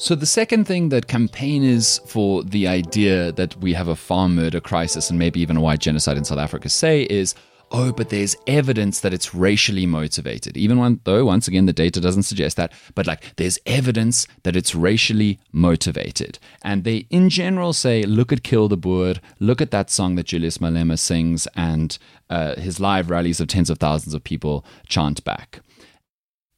So, 0.00 0.14
the 0.14 0.24
second 0.24 0.64
thing 0.64 0.88
that 0.88 1.08
campaigners 1.08 1.98
for 2.06 2.42
the 2.42 2.66
idea 2.66 3.32
that 3.32 3.54
we 3.58 3.74
have 3.74 3.86
a 3.86 3.94
farm 3.94 4.34
murder 4.34 4.58
crisis 4.58 5.10
and 5.10 5.18
maybe 5.18 5.40
even 5.40 5.58
a 5.58 5.60
white 5.60 5.80
genocide 5.80 6.16
in 6.16 6.24
South 6.24 6.38
Africa 6.38 6.70
say 6.70 7.02
is, 7.02 7.34
oh, 7.70 7.92
but 7.92 8.08
there's 8.08 8.34
evidence 8.46 9.00
that 9.00 9.12
it's 9.12 9.34
racially 9.34 9.84
motivated. 9.84 10.56
Even 10.56 10.78
when, 10.78 11.00
though, 11.04 11.26
once 11.26 11.46
again, 11.48 11.66
the 11.66 11.74
data 11.74 12.00
doesn't 12.00 12.22
suggest 12.22 12.56
that, 12.56 12.72
but 12.94 13.06
like 13.06 13.36
there's 13.36 13.58
evidence 13.66 14.26
that 14.44 14.56
it's 14.56 14.74
racially 14.74 15.38
motivated. 15.52 16.38
And 16.62 16.84
they, 16.84 17.06
in 17.10 17.28
general, 17.28 17.74
say, 17.74 18.02
look 18.02 18.32
at 18.32 18.42
Kill 18.42 18.68
the 18.68 18.78
Boer, 18.78 19.16
look 19.38 19.60
at 19.60 19.70
that 19.72 19.90
song 19.90 20.14
that 20.14 20.24
Julius 20.24 20.56
Malema 20.56 20.98
sings, 20.98 21.46
and 21.54 21.98
uh, 22.30 22.54
his 22.54 22.80
live 22.80 23.10
rallies 23.10 23.38
of 23.38 23.48
tens 23.48 23.68
of 23.68 23.76
thousands 23.76 24.14
of 24.14 24.24
people 24.24 24.64
chant 24.88 25.22
back. 25.24 25.60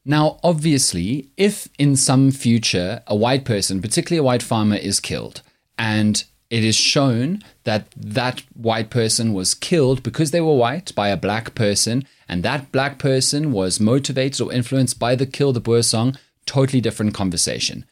Now, 0.04 0.40
obviously, 0.42 1.28
if 1.36 1.68
in 1.78 1.94
some 1.96 2.32
future 2.32 3.02
a 3.06 3.14
white 3.14 3.44
person, 3.44 3.80
particularly 3.80 4.18
a 4.18 4.24
white 4.24 4.42
farmer, 4.42 4.76
is 4.76 4.98
killed, 4.98 5.42
and 5.78 6.24
it 6.50 6.64
is 6.64 6.74
shown 6.74 7.42
that 7.64 7.86
that 7.96 8.42
white 8.54 8.90
person 8.90 9.32
was 9.32 9.54
killed 9.54 10.02
because 10.02 10.32
they 10.32 10.40
were 10.40 10.56
white 10.56 10.92
by 10.94 11.08
a 11.08 11.16
black 11.16 11.54
person, 11.54 12.04
and 12.28 12.42
that 12.42 12.72
black 12.72 12.98
person 12.98 13.52
was 13.52 13.78
motivated 13.80 14.40
or 14.40 14.52
influenced 14.52 14.98
by 14.98 15.14
the 15.14 15.26
Kill 15.26 15.52
the 15.52 15.60
Boer 15.60 15.82
song, 15.82 16.18
totally 16.46 16.80
different 16.80 17.14
conversation. 17.14 17.84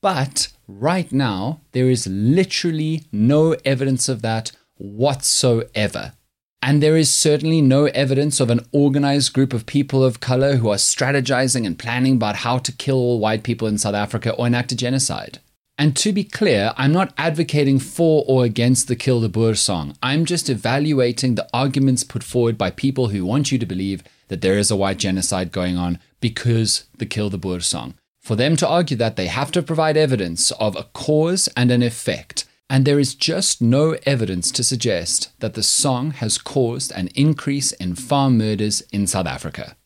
But 0.00 0.48
right 0.68 1.10
now, 1.10 1.60
there 1.72 1.90
is 1.90 2.06
literally 2.06 3.04
no 3.10 3.56
evidence 3.64 4.08
of 4.08 4.22
that 4.22 4.52
whatsoever. 4.76 6.12
And 6.60 6.82
there 6.82 6.96
is 6.96 7.12
certainly 7.12 7.62
no 7.62 7.86
evidence 7.86 8.40
of 8.40 8.50
an 8.50 8.60
organized 8.72 9.32
group 9.32 9.52
of 9.52 9.66
people 9.66 10.04
of 10.04 10.20
color 10.20 10.56
who 10.56 10.68
are 10.68 10.76
strategizing 10.76 11.64
and 11.64 11.78
planning 11.78 12.14
about 12.16 12.36
how 12.36 12.58
to 12.58 12.72
kill 12.72 12.96
all 12.96 13.20
white 13.20 13.44
people 13.44 13.68
in 13.68 13.78
South 13.78 13.94
Africa 13.94 14.32
or 14.32 14.46
enact 14.46 14.72
a 14.72 14.76
genocide. 14.76 15.38
And 15.80 15.96
to 15.98 16.12
be 16.12 16.24
clear, 16.24 16.72
I'm 16.76 16.92
not 16.92 17.14
advocating 17.16 17.78
for 17.78 18.24
or 18.26 18.44
against 18.44 18.88
the 18.88 18.96
Kill 18.96 19.20
the 19.20 19.28
Boer 19.28 19.54
song. 19.54 19.96
I'm 20.02 20.24
just 20.24 20.50
evaluating 20.50 21.36
the 21.36 21.48
arguments 21.54 22.02
put 22.02 22.24
forward 22.24 22.58
by 22.58 22.70
people 22.70 23.08
who 23.08 23.24
want 23.24 23.52
you 23.52 23.58
to 23.58 23.66
believe 23.66 24.02
that 24.26 24.40
there 24.40 24.58
is 24.58 24.72
a 24.72 24.76
white 24.76 24.98
genocide 24.98 25.52
going 25.52 25.76
on 25.76 26.00
because 26.20 26.86
the 26.98 27.06
Kill 27.06 27.30
the 27.30 27.38
Boer 27.38 27.60
song. 27.60 27.94
For 28.20 28.34
them 28.34 28.56
to 28.56 28.68
argue 28.68 28.96
that, 28.96 29.14
they 29.14 29.28
have 29.28 29.52
to 29.52 29.62
provide 29.62 29.96
evidence 29.96 30.50
of 30.52 30.74
a 30.74 30.82
cause 30.92 31.48
and 31.56 31.70
an 31.70 31.84
effect. 31.84 32.44
And 32.70 32.84
there 32.84 32.98
is 32.98 33.14
just 33.14 33.62
no 33.62 33.96
evidence 34.04 34.50
to 34.52 34.62
suggest 34.62 35.30
that 35.40 35.54
the 35.54 35.62
song 35.62 36.10
has 36.10 36.36
caused 36.36 36.92
an 36.92 37.08
increase 37.14 37.72
in 37.72 37.94
farm 37.94 38.36
murders 38.36 38.82
in 38.92 39.06
South 39.06 39.26
Africa. 39.26 39.76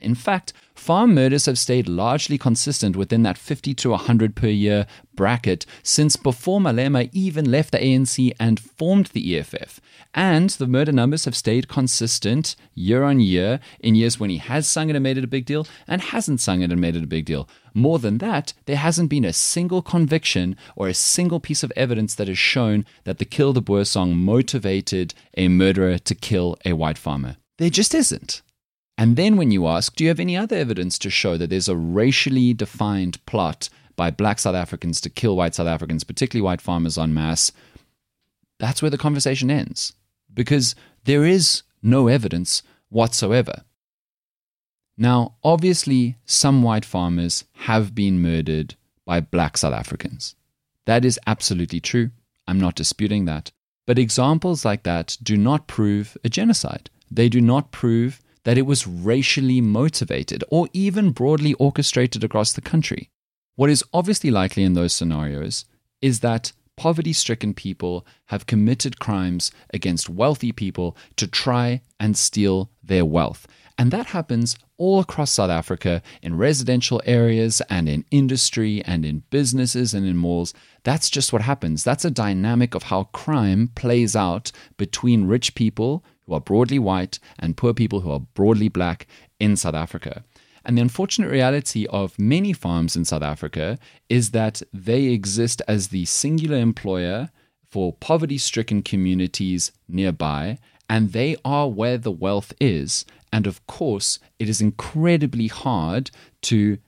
In 0.00 0.14
fact, 0.14 0.52
farm 0.74 1.14
murders 1.14 1.46
have 1.46 1.58
stayed 1.58 1.88
largely 1.88 2.38
consistent 2.38 2.96
within 2.96 3.22
that 3.22 3.36
50 3.36 3.74
to 3.74 3.90
100 3.90 4.34
per 4.34 4.48
year 4.48 4.86
bracket 5.14 5.66
since 5.82 6.16
before 6.16 6.60
Malema 6.60 7.10
even 7.12 7.50
left 7.50 7.72
the 7.72 7.78
ANC 7.78 8.32
and 8.40 8.58
formed 8.58 9.06
the 9.08 9.38
EFF. 9.38 9.80
And 10.14 10.50
the 10.50 10.66
murder 10.66 10.92
numbers 10.92 11.26
have 11.26 11.36
stayed 11.36 11.68
consistent 11.68 12.56
year 12.74 13.02
on 13.02 13.20
year 13.20 13.60
in 13.80 13.94
years 13.94 14.18
when 14.18 14.30
he 14.30 14.38
has 14.38 14.66
sung 14.66 14.88
it 14.88 14.96
and 14.96 15.02
made 15.02 15.18
it 15.18 15.24
a 15.24 15.28
big 15.28 15.44
deal 15.44 15.66
and 15.86 16.00
hasn't 16.00 16.40
sung 16.40 16.62
it 16.62 16.72
and 16.72 16.80
made 16.80 16.96
it 16.96 17.04
a 17.04 17.08
big 17.08 17.26
deal. 17.26 17.48
More 17.74 17.98
than 17.98 18.18
that, 18.18 18.52
there 18.66 18.76
hasn't 18.76 19.10
been 19.10 19.24
a 19.24 19.32
single 19.32 19.82
conviction 19.82 20.56
or 20.76 20.88
a 20.88 20.94
single 20.94 21.40
piece 21.40 21.62
of 21.62 21.72
evidence 21.76 22.14
that 22.16 22.28
has 22.28 22.38
shown 22.38 22.84
that 23.04 23.18
the 23.18 23.24
Kill 23.24 23.52
the 23.52 23.62
Boer 23.62 23.84
song 23.84 24.16
motivated 24.16 25.14
a 25.36 25.48
murderer 25.48 25.98
to 25.98 26.14
kill 26.14 26.56
a 26.64 26.72
white 26.72 26.98
farmer. 26.98 27.36
There 27.58 27.70
just 27.70 27.94
isn't. 27.94 28.42
And 28.98 29.16
then 29.16 29.36
when 29.36 29.50
you 29.50 29.66
ask, 29.66 29.94
do 29.94 30.04
you 30.04 30.08
have 30.08 30.20
any 30.20 30.36
other 30.36 30.56
evidence 30.56 30.98
to 30.98 31.10
show 31.10 31.36
that 31.36 31.48
there's 31.48 31.68
a 31.68 31.76
racially 31.76 32.52
defined 32.52 33.24
plot 33.24 33.70
by 33.96 34.10
black 34.10 34.38
South 34.38 34.54
Africans 34.54 35.00
to 35.02 35.10
kill 35.10 35.36
white 35.36 35.54
South 35.54 35.66
Africans, 35.66 36.04
particularly 36.04 36.44
white 36.44 36.60
farmers 36.60 36.98
en 36.98 37.14
masse? 37.14 37.52
That's 38.58 38.82
where 38.82 38.90
the 38.90 38.98
conversation 38.98 39.50
ends 39.50 39.94
because 40.32 40.74
there 41.04 41.24
is 41.24 41.62
no 41.82 42.08
evidence 42.08 42.62
whatsoever. 42.90 43.62
Now, 45.00 45.36
obviously, 45.42 46.18
some 46.26 46.62
white 46.62 46.84
farmers 46.84 47.44
have 47.52 47.94
been 47.94 48.20
murdered 48.20 48.74
by 49.06 49.20
black 49.20 49.56
South 49.56 49.72
Africans. 49.72 50.34
That 50.84 51.06
is 51.06 51.18
absolutely 51.26 51.80
true. 51.80 52.10
I'm 52.46 52.60
not 52.60 52.74
disputing 52.74 53.24
that. 53.24 53.50
But 53.86 53.98
examples 53.98 54.62
like 54.62 54.82
that 54.82 55.16
do 55.22 55.38
not 55.38 55.66
prove 55.66 56.18
a 56.22 56.28
genocide. 56.28 56.90
They 57.10 57.30
do 57.30 57.40
not 57.40 57.72
prove 57.72 58.20
that 58.44 58.58
it 58.58 58.66
was 58.66 58.86
racially 58.86 59.62
motivated 59.62 60.44
or 60.50 60.68
even 60.74 61.12
broadly 61.12 61.54
orchestrated 61.54 62.22
across 62.22 62.52
the 62.52 62.60
country. 62.60 63.08
What 63.56 63.70
is 63.70 63.82
obviously 63.94 64.30
likely 64.30 64.64
in 64.64 64.74
those 64.74 64.92
scenarios 64.92 65.64
is 66.02 66.20
that 66.20 66.52
poverty 66.76 67.14
stricken 67.14 67.54
people 67.54 68.06
have 68.26 68.46
committed 68.46 68.98
crimes 68.98 69.50
against 69.72 70.10
wealthy 70.10 70.52
people 70.52 70.94
to 71.16 71.26
try 71.26 71.80
and 71.98 72.18
steal 72.18 72.70
their 72.82 73.06
wealth. 73.06 73.46
And 73.80 73.92
that 73.92 74.08
happens 74.08 74.58
all 74.76 75.00
across 75.00 75.30
South 75.30 75.48
Africa 75.48 76.02
in 76.20 76.36
residential 76.36 77.00
areas 77.06 77.62
and 77.70 77.88
in 77.88 78.04
industry 78.10 78.82
and 78.84 79.06
in 79.06 79.22
businesses 79.30 79.94
and 79.94 80.06
in 80.06 80.18
malls. 80.18 80.52
That's 80.82 81.08
just 81.08 81.32
what 81.32 81.40
happens. 81.40 81.82
That's 81.82 82.04
a 82.04 82.10
dynamic 82.10 82.74
of 82.74 82.82
how 82.82 83.04
crime 83.04 83.70
plays 83.74 84.14
out 84.14 84.52
between 84.76 85.28
rich 85.28 85.54
people 85.54 86.04
who 86.26 86.34
are 86.34 86.42
broadly 86.42 86.78
white 86.78 87.18
and 87.38 87.56
poor 87.56 87.72
people 87.72 88.00
who 88.00 88.10
are 88.10 88.20
broadly 88.20 88.68
black 88.68 89.06
in 89.38 89.56
South 89.56 89.74
Africa. 89.74 90.24
And 90.62 90.76
the 90.76 90.82
unfortunate 90.82 91.30
reality 91.30 91.86
of 91.86 92.18
many 92.18 92.52
farms 92.52 92.96
in 92.96 93.06
South 93.06 93.22
Africa 93.22 93.78
is 94.10 94.32
that 94.32 94.60
they 94.74 95.04
exist 95.04 95.62
as 95.66 95.88
the 95.88 96.04
singular 96.04 96.58
employer 96.58 97.30
for 97.70 97.94
poverty 97.94 98.36
stricken 98.36 98.82
communities 98.82 99.72
nearby, 99.88 100.58
and 100.90 101.12
they 101.12 101.36
are 101.46 101.70
where 101.70 101.96
the 101.96 102.12
wealth 102.12 102.52
is. 102.60 103.06
And 103.32 103.46
of 103.46 103.64
course, 103.66 104.18
it 104.38 104.48
is 104.48 104.60
incredibly 104.60 105.46
hard 105.46 106.10
to 106.42 106.78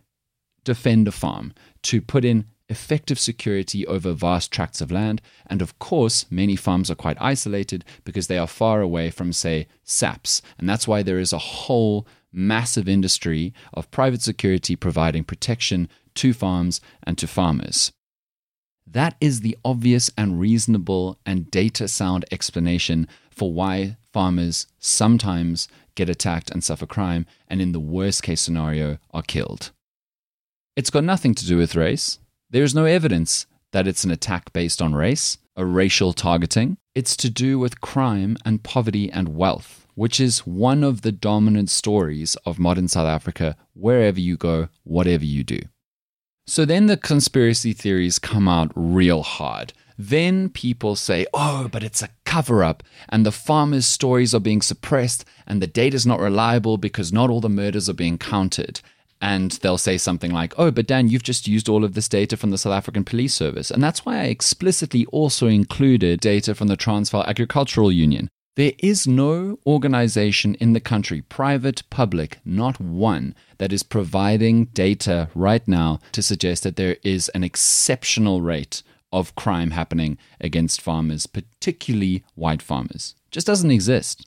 defend 0.64 1.08
a 1.08 1.12
farm, 1.12 1.54
to 1.82 2.00
put 2.00 2.24
in 2.24 2.46
effective 2.68 3.18
security 3.18 3.86
over 3.86 4.12
vast 4.12 4.50
tracts 4.50 4.80
of 4.80 4.90
land. 4.90 5.20
And 5.46 5.60
of 5.60 5.78
course, 5.78 6.26
many 6.30 6.56
farms 6.56 6.90
are 6.90 6.96
quite 6.96 7.18
isolated 7.20 7.84
because 8.04 8.26
they 8.26 8.38
are 8.38 8.46
far 8.46 8.80
away 8.80 9.10
from, 9.10 9.32
say, 9.32 9.68
SAPS. 9.84 10.42
And 10.58 10.68
that's 10.68 10.88
why 10.88 11.02
there 11.02 11.18
is 11.18 11.32
a 11.32 11.38
whole 11.38 12.06
massive 12.32 12.88
industry 12.88 13.52
of 13.74 13.90
private 13.90 14.22
security 14.22 14.74
providing 14.74 15.24
protection 15.24 15.88
to 16.14 16.32
farms 16.32 16.80
and 17.02 17.18
to 17.18 17.26
farmers. 17.26 17.92
That 18.86 19.16
is 19.20 19.40
the 19.40 19.56
obvious 19.64 20.10
and 20.16 20.40
reasonable 20.40 21.18
and 21.24 21.50
data 21.50 21.88
sound 21.88 22.24
explanation 22.30 23.06
for 23.30 23.52
why 23.52 23.96
farmers 24.12 24.66
sometimes 24.78 25.68
get 25.94 26.08
attacked 26.08 26.50
and 26.50 26.62
suffer 26.62 26.86
crime, 26.86 27.26
and 27.48 27.60
in 27.60 27.72
the 27.72 27.80
worst 27.80 28.22
case 28.22 28.40
scenario, 28.40 28.98
are 29.12 29.22
killed. 29.22 29.72
It's 30.76 30.90
got 30.90 31.04
nothing 31.04 31.34
to 31.34 31.46
do 31.46 31.56
with 31.56 31.76
race. 31.76 32.18
There 32.50 32.62
is 32.62 32.74
no 32.74 32.84
evidence 32.84 33.46
that 33.72 33.86
it's 33.86 34.04
an 34.04 34.10
attack 34.10 34.52
based 34.52 34.80
on 34.80 34.94
race, 34.94 35.38
a 35.56 35.64
racial 35.64 36.12
targeting. 36.12 36.76
It's 36.94 37.16
to 37.18 37.30
do 37.30 37.58
with 37.58 37.80
crime 37.80 38.36
and 38.44 38.62
poverty 38.62 39.10
and 39.10 39.34
wealth, 39.34 39.86
which 39.94 40.20
is 40.20 40.46
one 40.46 40.82
of 40.82 41.02
the 41.02 41.12
dominant 41.12 41.70
stories 41.70 42.36
of 42.46 42.58
modern 42.58 42.88
South 42.88 43.06
Africa 43.06 43.56
wherever 43.74 44.20
you 44.20 44.36
go, 44.36 44.68
whatever 44.84 45.24
you 45.24 45.44
do. 45.44 45.58
So 46.46 46.64
then 46.64 46.86
the 46.86 46.96
conspiracy 46.96 47.72
theories 47.72 48.18
come 48.18 48.48
out 48.48 48.72
real 48.74 49.22
hard. 49.22 49.72
Then 49.98 50.48
people 50.48 50.96
say, 50.96 51.26
oh, 51.32 51.68
but 51.70 51.82
it's 51.82 52.02
a 52.02 52.08
cover 52.32 52.64
up, 52.70 52.82
and 53.10 53.20
the 53.24 53.38
farmers' 53.48 53.86
stories 53.98 54.32
are 54.34 54.40
being 54.48 54.62
suppressed, 54.62 55.22
and 55.46 55.60
the 55.60 55.66
data 55.82 55.96
is 55.96 56.06
not 56.06 56.20
reliable 56.28 56.76
because 56.78 57.12
not 57.12 57.28
all 57.30 57.42
the 57.42 57.48
murders 57.60 57.88
are 57.90 58.02
being 58.04 58.18
counted. 58.18 58.80
and 59.34 59.52
they'll 59.62 59.78
say 59.88 59.96
something 59.98 60.32
like, 60.32 60.52
Oh, 60.58 60.70
but 60.72 60.88
Dan, 60.88 61.08
you've 61.08 61.30
just 61.32 61.46
used 61.46 61.68
all 61.68 61.84
of 61.84 61.94
this 61.94 62.08
data 62.08 62.36
from 62.36 62.50
the 62.50 62.58
South 62.58 62.72
African 62.80 63.04
Police 63.04 63.34
Service. 63.34 63.70
And 63.70 63.80
that's 63.80 64.04
why 64.04 64.14
I 64.18 64.24
explicitly 64.24 65.04
also 65.18 65.46
included 65.46 66.18
data 66.18 66.54
from 66.56 66.68
the 66.68 66.76
Transvaal 66.76 67.22
Agricultural 67.32 67.92
Union. 67.92 68.28
There 68.56 68.72
is 68.80 69.06
no 69.06 69.58
organization 69.64 70.56
in 70.56 70.72
the 70.72 70.80
country, 70.92 71.20
private, 71.22 71.78
public, 71.88 72.30
not 72.44 72.80
one, 72.80 73.34
that 73.58 73.72
is 73.72 73.84
providing 73.96 74.56
data 74.86 75.28
right 75.36 75.66
now 75.68 76.00
to 76.16 76.22
suggest 76.30 76.64
that 76.64 76.76
there 76.76 76.96
is 77.14 77.28
an 77.36 77.44
exceptional 77.44 78.42
rate 78.42 78.82
of 79.12 79.34
crime 79.34 79.72
happening 79.72 80.18
against 80.40 80.80
farmers, 80.80 81.26
particularly 81.26 82.24
white 82.34 82.62
farmers. 82.62 83.14
Just 83.30 83.46
doesn't 83.46 83.70
exist. 83.70 84.26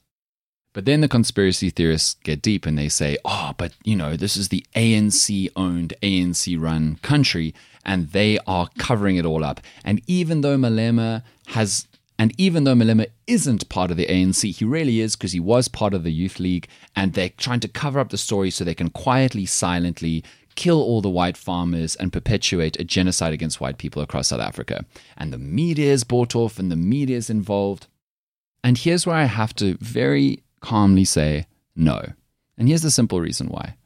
But 0.72 0.84
then 0.84 1.00
the 1.00 1.08
conspiracy 1.08 1.70
theorists 1.70 2.14
get 2.22 2.42
deep 2.42 2.66
and 2.66 2.76
they 2.76 2.90
say, 2.90 3.16
oh, 3.24 3.52
but 3.56 3.72
you 3.84 3.96
know, 3.96 4.14
this 4.14 4.36
is 4.36 4.50
the 4.50 4.64
ANC 4.74 5.48
owned, 5.56 5.94
ANC 6.02 6.60
run 6.60 6.96
country, 6.96 7.54
and 7.84 8.10
they 8.10 8.38
are 8.46 8.68
covering 8.76 9.16
it 9.16 9.24
all 9.24 9.42
up. 9.42 9.60
And 9.84 10.02
even 10.06 10.42
though 10.42 10.58
Malema 10.58 11.22
has 11.46 11.86
and 12.18 12.32
even 12.38 12.64
though 12.64 12.74
Malema 12.74 13.06
isn't 13.26 13.68
part 13.68 13.90
of 13.90 13.96
the 13.96 14.06
ANC, 14.06 14.54
he 14.54 14.64
really 14.64 15.00
is 15.00 15.16
because 15.16 15.32
he 15.32 15.40
was 15.40 15.68
part 15.68 15.92
of 15.92 16.02
the 16.02 16.12
Youth 16.12 16.40
League, 16.40 16.68
and 16.94 17.12
they're 17.12 17.30
trying 17.36 17.60
to 17.60 17.68
cover 17.68 17.98
up 17.98 18.08
the 18.08 18.18
story 18.18 18.50
so 18.50 18.64
they 18.64 18.74
can 18.74 18.90
quietly, 18.90 19.44
silently 19.44 20.24
kill 20.56 20.82
all 20.82 21.00
the 21.00 21.08
white 21.08 21.36
farmers 21.36 21.94
and 21.96 22.12
perpetuate 22.12 22.80
a 22.80 22.84
genocide 22.84 23.32
against 23.32 23.60
white 23.60 23.78
people 23.78 24.02
across 24.02 24.28
South 24.28 24.40
Africa. 24.40 24.84
And 25.16 25.32
the 25.32 25.38
media 25.38 25.92
is 25.92 26.04
bought 26.04 26.34
off 26.34 26.58
and 26.58 26.70
the 26.70 26.76
media 26.76 27.16
is 27.16 27.30
involved. 27.30 27.86
And 28.64 28.76
here's 28.76 29.06
where 29.06 29.16
I 29.16 29.24
have 29.24 29.54
to 29.56 29.76
very 29.80 30.42
calmly 30.60 31.04
say 31.04 31.46
no. 31.76 32.02
And 32.58 32.68
here's 32.68 32.82
the 32.82 32.90
simple 32.90 33.20
reason 33.20 33.48
why. 33.48 33.76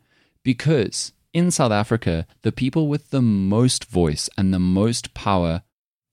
Because 0.42 1.12
in 1.32 1.50
South 1.50 1.72
Africa, 1.72 2.26
the 2.42 2.52
people 2.52 2.88
with 2.88 3.10
the 3.10 3.20
most 3.20 3.84
voice 3.84 4.30
and 4.38 4.54
the 4.54 4.58
most 4.58 5.12
power 5.12 5.62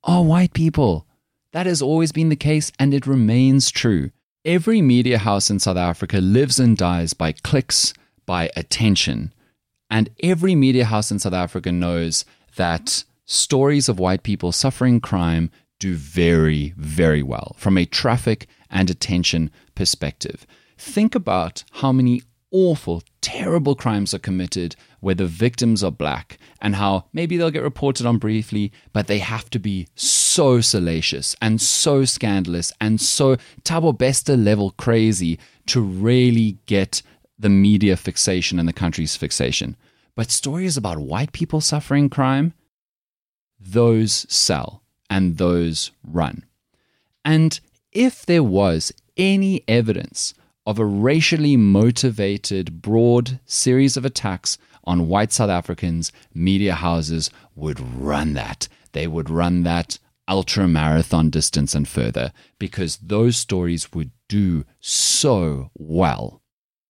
are 0.04 0.24
white 0.24 0.54
people. 0.54 1.08
That 1.54 1.66
has 1.66 1.82
always 1.82 2.12
been 2.12 2.30
the 2.30 2.36
case 2.36 2.72
and 2.78 2.94
it 2.94 3.08
remains 3.08 3.72
true. 3.72 4.12
Every 4.44 4.82
media 4.82 5.18
house 5.18 5.50
in 5.50 5.60
South 5.60 5.78
Africa 5.78 6.18
lives 6.18 6.60
and 6.60 6.78
dies 6.78 7.14
by 7.14 7.32
clicks, 7.32 7.94
by 8.26 8.50
attention. 8.56 9.34
And 9.90 10.10
every 10.22 10.56
media 10.56 10.86
house 10.86 11.12
in 11.12 11.20
South 11.20 11.34
Africa 11.34 11.72
knows 11.72 12.26
that 12.56 13.04
stories 13.26 13.90
of 13.90 14.00
white 14.00 14.24
people 14.24 14.52
suffering 14.52 15.00
crime 15.00 15.52
do 15.80 15.96
very, 15.96 16.74
very 16.78 17.22
well 17.22 17.56
from 17.58 17.78
a 17.78 17.86
traffic 17.86 18.48
and 18.70 18.90
attention 18.90 19.52
perspective. 19.76 20.46
Think 20.78 21.16
about 21.16 21.64
how 21.74 21.92
many 21.92 22.22
awful, 22.52 23.04
terrible 23.22 23.76
crimes 23.76 24.14
are 24.14 24.20
committed 24.20 24.76
where 25.00 25.16
the 25.16 25.26
victims 25.26 25.84
are 25.84 25.92
black 25.92 26.38
and 26.62 26.76
how 26.76 27.06
maybe 27.14 27.38
they'll 27.38 27.52
get 27.52 27.64
reported 27.64 28.06
on 28.06 28.18
briefly, 28.18 28.72
but 28.94 29.08
they 29.08 29.20
have 29.20 29.50
to 29.50 29.60
be 29.60 29.88
so 29.96 30.62
salacious 30.62 31.36
and 31.42 31.62
so 31.62 32.06
scandalous 32.06 32.72
and 32.80 33.00
so 33.02 33.38
Thabo 33.64 33.98
Bester 33.98 34.38
level 34.38 34.72
crazy 34.72 35.40
to 35.68 35.82
really 35.82 36.58
get 36.66 37.02
the 37.40 37.50
media 37.50 37.96
fixation 37.96 38.60
and 38.60 38.68
the 38.68 38.74
country's 38.74 39.16
fixation. 39.16 39.76
But 40.16 40.32
stories 40.32 40.78
about 40.78 40.98
white 40.98 41.32
people 41.32 41.62
suffering 41.62 42.10
crime, 42.10 42.54
those 43.60 44.26
sell 44.30 44.82
and 45.10 45.38
those 45.38 45.92
run. 46.04 46.44
And 47.24 47.60
if 47.92 48.26
there 48.26 48.44
was 48.44 48.92
any 49.16 49.64
evidence 49.68 50.34
of 50.66 50.80
a 50.80 50.86
racially 50.86 51.56
motivated, 51.56 52.82
broad 52.82 53.40
series 53.46 53.96
of 53.96 54.06
attacks 54.06 54.58
on 54.84 55.08
white 55.08 55.32
South 55.32 55.50
Africans, 55.50 56.12
media 56.34 56.76
houses 56.76 57.30
would 57.56 57.80
run 57.80 58.34
that. 58.34 58.68
They 58.92 59.08
would 59.08 59.30
run 59.30 59.64
that 59.64 60.00
ultra 60.28 60.68
marathon 60.68 61.30
distance 61.30 61.74
and 61.74 61.88
further 61.88 62.34
because 62.60 62.98
those 62.98 63.38
stories 63.38 63.94
would 63.94 64.12
do 64.28 64.66
so 64.80 65.72
well. 65.76 66.42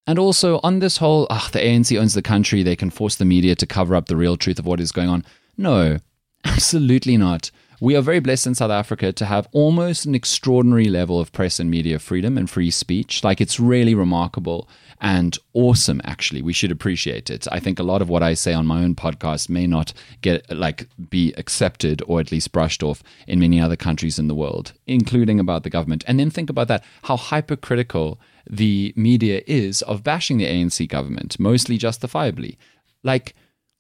And 0.08 0.18
also 0.18 0.62
on 0.64 0.80
this 0.80 0.98
whole, 0.98 1.28
oh, 1.30 1.50
the 1.52 1.60
ANC 1.60 2.00
owns 2.00 2.14
the 2.14 2.22
country, 2.22 2.64
they 2.64 2.78
can 2.78 2.90
force 2.90 3.18
the 3.18 3.26
media 3.26 3.56
to 3.56 3.68
cover 3.68 3.94
up 3.94 4.08
the 4.08 4.16
real 4.16 4.38
truth 4.38 4.58
of 4.58 4.66
what 4.66 4.80
is 4.80 4.94
going 4.94 5.10
on. 5.10 5.26
No, 5.58 6.00
absolutely 6.46 7.18
not. 7.18 7.52
We 7.80 7.96
are 7.96 8.02
very 8.02 8.20
blessed 8.20 8.48
in 8.48 8.56
South 8.56 8.72
Africa 8.72 9.12
to 9.12 9.26
have 9.26 9.48
almost 9.52 10.06
an 10.06 10.16
extraordinary 10.16 10.86
level 10.86 11.20
of 11.20 11.32
press 11.32 11.60
and 11.60 11.70
media 11.70 12.00
freedom 12.00 12.36
and 12.36 12.50
free 12.50 12.72
speech. 12.72 13.24
Like, 13.24 13.40
it's 13.40 13.60
really 13.60 13.94
remarkable 13.94 14.68
and 15.00 15.38
awesome, 15.54 16.02
actually. 16.04 16.42
We 16.42 16.54
should 16.54 16.72
appreciate 16.72 17.30
it. 17.30 17.48
I 17.52 17.60
think 17.60 17.78
a 17.78 17.84
lot 17.84 18.02
of 18.02 18.10
what 18.10 18.24
I 18.24 18.34
say 18.34 18.54
on 18.54 18.66
my 18.66 18.84
own 18.84 18.96
podcast 18.96 19.48
may 19.48 19.68
not 19.68 19.94
get, 20.22 20.50
like, 20.50 20.88
be 21.12 21.34
accepted 21.38 22.02
or 22.08 22.20
at 22.20 22.32
least 22.32 22.52
brushed 22.52 22.82
off 22.82 23.04
in 23.28 23.40
many 23.40 23.62
other 23.62 23.76
countries 23.76 24.18
in 24.18 24.28
the 24.28 24.34
world, 24.34 24.74
including 24.88 25.40
about 25.40 25.62
the 25.62 25.70
government. 25.70 26.04
And 26.08 26.20
then 26.20 26.32
think 26.32 26.50
about 26.50 26.70
that 26.70 26.84
how 27.04 27.16
hypercritical 27.16 28.20
the 28.50 28.94
media 28.96 29.42
is 29.48 29.82
of 29.84 30.04
bashing 30.04 30.38
the 30.38 30.46
ANC 30.46 30.88
government, 30.88 31.40
mostly 31.40 31.78
justifiably. 31.78 32.58
Like, 33.04 33.36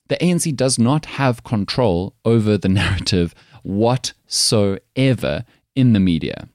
the 0.07 0.17
ANC 0.17 0.55
does 0.55 0.79
not 0.79 1.05
have 1.05 1.43
control 1.43 2.15
over 2.23 2.57
the 2.57 2.69
narrative 2.83 3.35
whatsoever 3.63 5.45
in 5.75 5.93
the 5.93 5.99
media. 5.99 6.49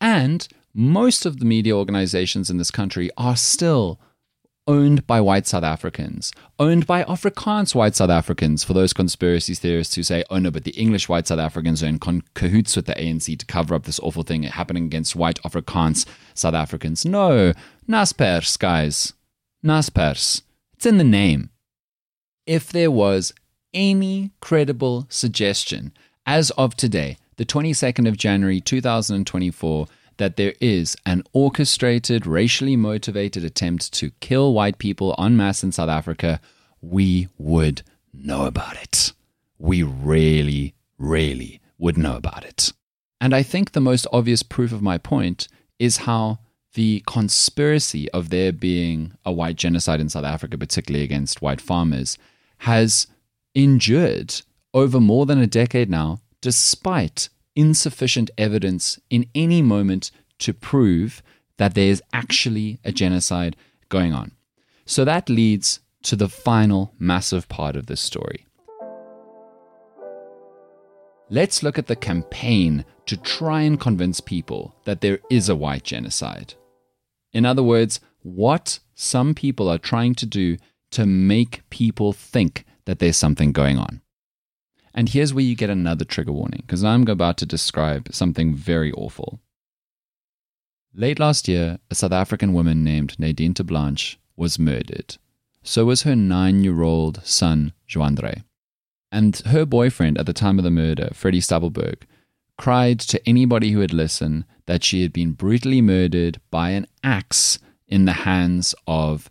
And 0.00 0.46
most 0.74 1.26
of 1.26 1.38
the 1.38 1.44
media 1.44 1.76
organizations 1.76 2.50
in 2.50 2.56
this 2.58 2.70
country 2.70 3.10
are 3.16 3.36
still 3.36 4.00
owned 4.70 5.04
by 5.04 5.20
white 5.20 5.48
South 5.48 5.64
Africans, 5.64 6.32
owned 6.60 6.86
by 6.86 7.02
Afrikaans 7.02 7.74
white 7.74 7.96
South 7.96 8.08
Africans, 8.08 8.62
for 8.62 8.72
those 8.72 8.92
conspiracy 8.92 9.52
theorists 9.56 9.96
who 9.96 10.04
say, 10.04 10.22
oh 10.30 10.38
no, 10.38 10.52
but 10.52 10.62
the 10.62 10.70
English 10.70 11.08
white 11.08 11.26
South 11.26 11.40
Africans 11.40 11.82
are 11.82 11.88
in 11.88 11.98
con- 11.98 12.22
cahoots 12.34 12.76
with 12.76 12.86
the 12.86 12.94
ANC 12.94 13.36
to 13.36 13.46
cover 13.46 13.74
up 13.74 13.82
this 13.82 13.98
awful 13.98 14.22
thing 14.22 14.44
happening 14.44 14.84
against 14.84 15.16
white 15.16 15.42
Afrikaans 15.42 16.06
South 16.34 16.54
Africans. 16.54 17.04
No, 17.04 17.52
Naspers, 17.88 18.56
guys. 18.56 19.12
Naspers. 19.64 20.42
It's 20.74 20.86
in 20.86 20.98
the 20.98 21.04
name. 21.04 21.50
If 22.46 22.70
there 22.70 22.92
was 22.92 23.32
any 23.74 24.30
credible 24.40 25.06
suggestion 25.08 25.92
as 26.26 26.50
of 26.52 26.76
today, 26.76 27.16
the 27.38 27.44
22nd 27.44 28.06
of 28.06 28.16
January 28.16 28.60
2024, 28.60 29.86
that 30.20 30.36
there 30.36 30.52
is 30.60 30.96
an 31.06 31.24
orchestrated, 31.32 32.26
racially 32.26 32.76
motivated 32.76 33.42
attempt 33.42 33.90
to 33.94 34.10
kill 34.20 34.52
white 34.52 34.76
people 34.76 35.14
en 35.18 35.34
masse 35.34 35.64
in 35.64 35.72
South 35.72 35.88
Africa, 35.88 36.42
we 36.82 37.28
would 37.38 37.80
know 38.12 38.44
about 38.44 38.76
it. 38.82 39.12
We 39.58 39.82
really, 39.82 40.74
really 40.98 41.62
would 41.78 41.96
know 41.96 42.16
about 42.16 42.44
it. 42.44 42.70
And 43.18 43.34
I 43.34 43.42
think 43.42 43.72
the 43.72 43.80
most 43.80 44.06
obvious 44.12 44.42
proof 44.42 44.72
of 44.72 44.82
my 44.82 44.98
point 44.98 45.48
is 45.78 46.04
how 46.08 46.40
the 46.74 47.02
conspiracy 47.06 48.10
of 48.10 48.28
there 48.28 48.52
being 48.52 49.14
a 49.24 49.32
white 49.32 49.56
genocide 49.56 50.00
in 50.00 50.10
South 50.10 50.24
Africa, 50.26 50.58
particularly 50.58 51.02
against 51.02 51.40
white 51.40 51.62
farmers, 51.62 52.18
has 52.58 53.06
endured 53.54 54.42
over 54.74 55.00
more 55.00 55.24
than 55.24 55.38
a 55.38 55.46
decade 55.46 55.88
now, 55.88 56.20
despite 56.42 57.30
insufficient 57.60 58.30
evidence 58.38 58.98
in 59.10 59.26
any 59.34 59.60
moment 59.60 60.10
to 60.38 60.54
prove 60.54 61.22
that 61.58 61.74
there's 61.74 62.00
actually 62.10 62.78
a 62.84 62.90
genocide 62.90 63.54
going 63.90 64.14
on. 64.14 64.32
So 64.86 65.04
that 65.04 65.28
leads 65.28 65.80
to 66.04 66.16
the 66.16 66.30
final 66.30 66.94
massive 66.98 67.50
part 67.50 67.76
of 67.76 67.84
this 67.84 68.00
story. 68.00 68.46
Let's 71.28 71.62
look 71.62 71.78
at 71.78 71.86
the 71.86 71.96
campaign 71.96 72.86
to 73.04 73.16
try 73.18 73.60
and 73.60 73.78
convince 73.78 74.20
people 74.20 74.74
that 74.84 75.02
there 75.02 75.18
is 75.28 75.50
a 75.50 75.54
white 75.54 75.84
genocide. 75.84 76.54
In 77.34 77.44
other 77.44 77.62
words, 77.62 78.00
what 78.22 78.78
some 78.94 79.34
people 79.34 79.68
are 79.68 79.78
trying 79.78 80.14
to 80.14 80.26
do 80.26 80.56
to 80.92 81.04
make 81.04 81.68
people 81.68 82.14
think 82.14 82.64
that 82.86 83.00
there's 83.00 83.18
something 83.18 83.52
going 83.52 83.78
on. 83.78 84.00
And 84.94 85.08
here's 85.08 85.32
where 85.32 85.44
you 85.44 85.54
get 85.54 85.70
another 85.70 86.04
trigger 86.04 86.32
warning, 86.32 86.62
because 86.66 86.82
I'm 86.82 87.06
about 87.06 87.36
to 87.38 87.46
describe 87.46 88.08
something 88.12 88.54
very 88.54 88.92
awful. 88.92 89.40
Late 90.92 91.20
last 91.20 91.46
year, 91.46 91.78
a 91.90 91.94
South 91.94 92.12
African 92.12 92.52
woman 92.52 92.82
named 92.82 93.18
Nadine 93.18 93.52
Blanche 93.52 94.18
was 94.36 94.58
murdered. 94.58 95.16
So 95.62 95.84
was 95.84 96.02
her 96.02 96.16
nine 96.16 96.64
year 96.64 96.82
old 96.82 97.20
son, 97.24 97.72
Joandre. 97.88 98.42
And 99.12 99.36
her 99.46 99.64
boyfriend 99.64 100.18
at 100.18 100.26
the 100.26 100.32
time 100.32 100.58
of 100.58 100.64
the 100.64 100.70
murder, 100.70 101.10
Freddie 101.12 101.40
Stapelberg, 101.40 102.02
cried 102.56 102.98
to 103.00 103.28
anybody 103.28 103.70
who 103.70 103.78
would 103.78 103.92
listen 103.92 104.44
that 104.66 104.84
she 104.84 105.02
had 105.02 105.12
been 105.12 105.32
brutally 105.32 105.80
murdered 105.80 106.40
by 106.50 106.70
an 106.70 106.86
axe 107.02 107.58
in 107.88 108.04
the 108.04 108.12
hands 108.12 108.74
of 108.86 109.30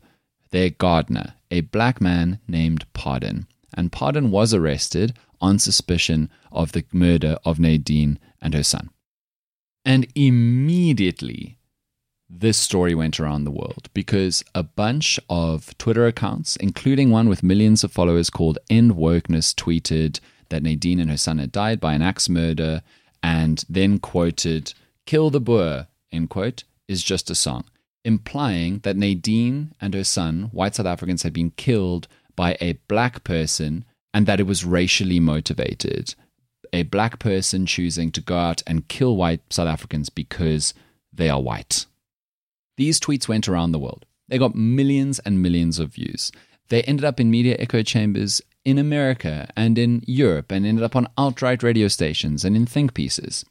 their 0.51 0.69
gardener, 0.69 1.33
a 1.51 1.61
black 1.61 2.01
man 2.01 2.39
named 2.47 2.85
Pardon. 2.93 3.47
And 3.73 3.91
Pardon 3.91 4.31
was 4.31 4.53
arrested 4.53 5.17
on 5.41 5.59
suspicion 5.59 6.29
of 6.51 6.71
the 6.71 6.83
murder 6.91 7.37
of 7.45 7.59
Nadine 7.59 8.19
and 8.41 8.53
her 8.53 8.63
son. 8.63 8.89
And 9.85 10.07
immediately, 10.15 11.57
this 12.29 12.57
story 12.57 12.93
went 12.93 13.19
around 13.19 13.43
the 13.43 13.51
world 13.51 13.89
because 13.93 14.43
a 14.53 14.61
bunch 14.61 15.19
of 15.29 15.75
Twitter 15.77 16.05
accounts, 16.05 16.55
including 16.57 17.09
one 17.09 17.27
with 17.27 17.41
millions 17.41 17.83
of 17.83 17.91
followers 17.91 18.29
called 18.29 18.59
End 18.69 18.91
Wokeness, 18.91 19.53
tweeted 19.55 20.19
that 20.49 20.63
Nadine 20.63 20.99
and 20.99 21.09
her 21.09 21.17
son 21.17 21.39
had 21.39 21.51
died 21.51 21.79
by 21.79 21.93
an 21.93 22.01
axe 22.01 22.29
murder 22.29 22.81
and 23.23 23.63
then 23.67 23.99
quoted, 23.99 24.73
Kill 25.05 25.29
the 25.29 25.39
Boer, 25.39 25.87
end 26.11 26.29
quote, 26.29 26.63
is 26.87 27.03
just 27.03 27.29
a 27.29 27.35
song, 27.35 27.65
implying 28.05 28.79
that 28.79 28.95
Nadine 28.95 29.73
and 29.81 29.93
her 29.93 30.03
son, 30.03 30.49
white 30.51 30.75
South 30.75 30.85
Africans, 30.85 31.23
had 31.23 31.33
been 31.33 31.51
killed 31.51 32.07
by 32.35 32.57
a 32.61 32.73
black 32.87 33.23
person 33.23 33.85
and 34.13 34.25
that 34.25 34.39
it 34.39 34.47
was 34.47 34.65
racially 34.65 35.19
motivated. 35.19 36.15
A 36.71 36.83
black 36.83 37.19
person 37.19 37.65
choosing 37.65 38.11
to 38.11 38.21
go 38.21 38.37
out 38.37 38.61
and 38.67 38.87
kill 38.87 39.15
white 39.15 39.41
South 39.51 39.67
Africans 39.67 40.09
because 40.09 40.73
they 41.11 41.29
are 41.29 41.41
white. 41.41 41.85
These 42.77 42.99
tweets 42.99 43.27
went 43.27 43.47
around 43.47 43.71
the 43.71 43.79
world. 43.79 44.05
They 44.27 44.37
got 44.37 44.55
millions 44.55 45.19
and 45.19 45.41
millions 45.41 45.79
of 45.79 45.93
views. 45.93 46.31
They 46.69 46.83
ended 46.83 47.03
up 47.03 47.19
in 47.19 47.31
media 47.31 47.55
echo 47.59 47.81
chambers 47.81 48.41
in 48.63 48.77
America 48.77 49.49
and 49.55 49.77
in 49.77 50.03
Europe 50.05 50.51
and 50.51 50.65
ended 50.65 50.83
up 50.83 50.95
on 50.95 51.07
alt-right 51.17 51.63
radio 51.63 51.87
stations 51.87 52.45
and 52.45 52.55
in 52.55 52.65
think 52.65 52.93
pieces. 52.93 53.43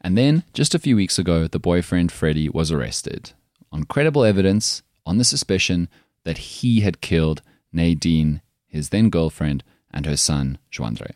And 0.00 0.16
then, 0.16 0.44
just 0.52 0.74
a 0.74 0.78
few 0.78 0.94
weeks 0.94 1.18
ago, 1.18 1.48
the 1.48 1.58
boyfriend 1.58 2.12
Freddie 2.12 2.48
was 2.48 2.70
arrested 2.70 3.32
on 3.72 3.84
credible 3.84 4.24
evidence 4.24 4.82
on 5.04 5.18
the 5.18 5.24
suspicion 5.24 5.88
that 6.24 6.38
he 6.38 6.80
had 6.80 7.00
killed 7.00 7.42
Nadine, 7.72 8.40
his 8.66 8.90
then 8.90 9.10
girlfriend, 9.10 9.64
and 9.90 10.06
her 10.06 10.16
son, 10.16 10.58
Joandre. 10.70 11.12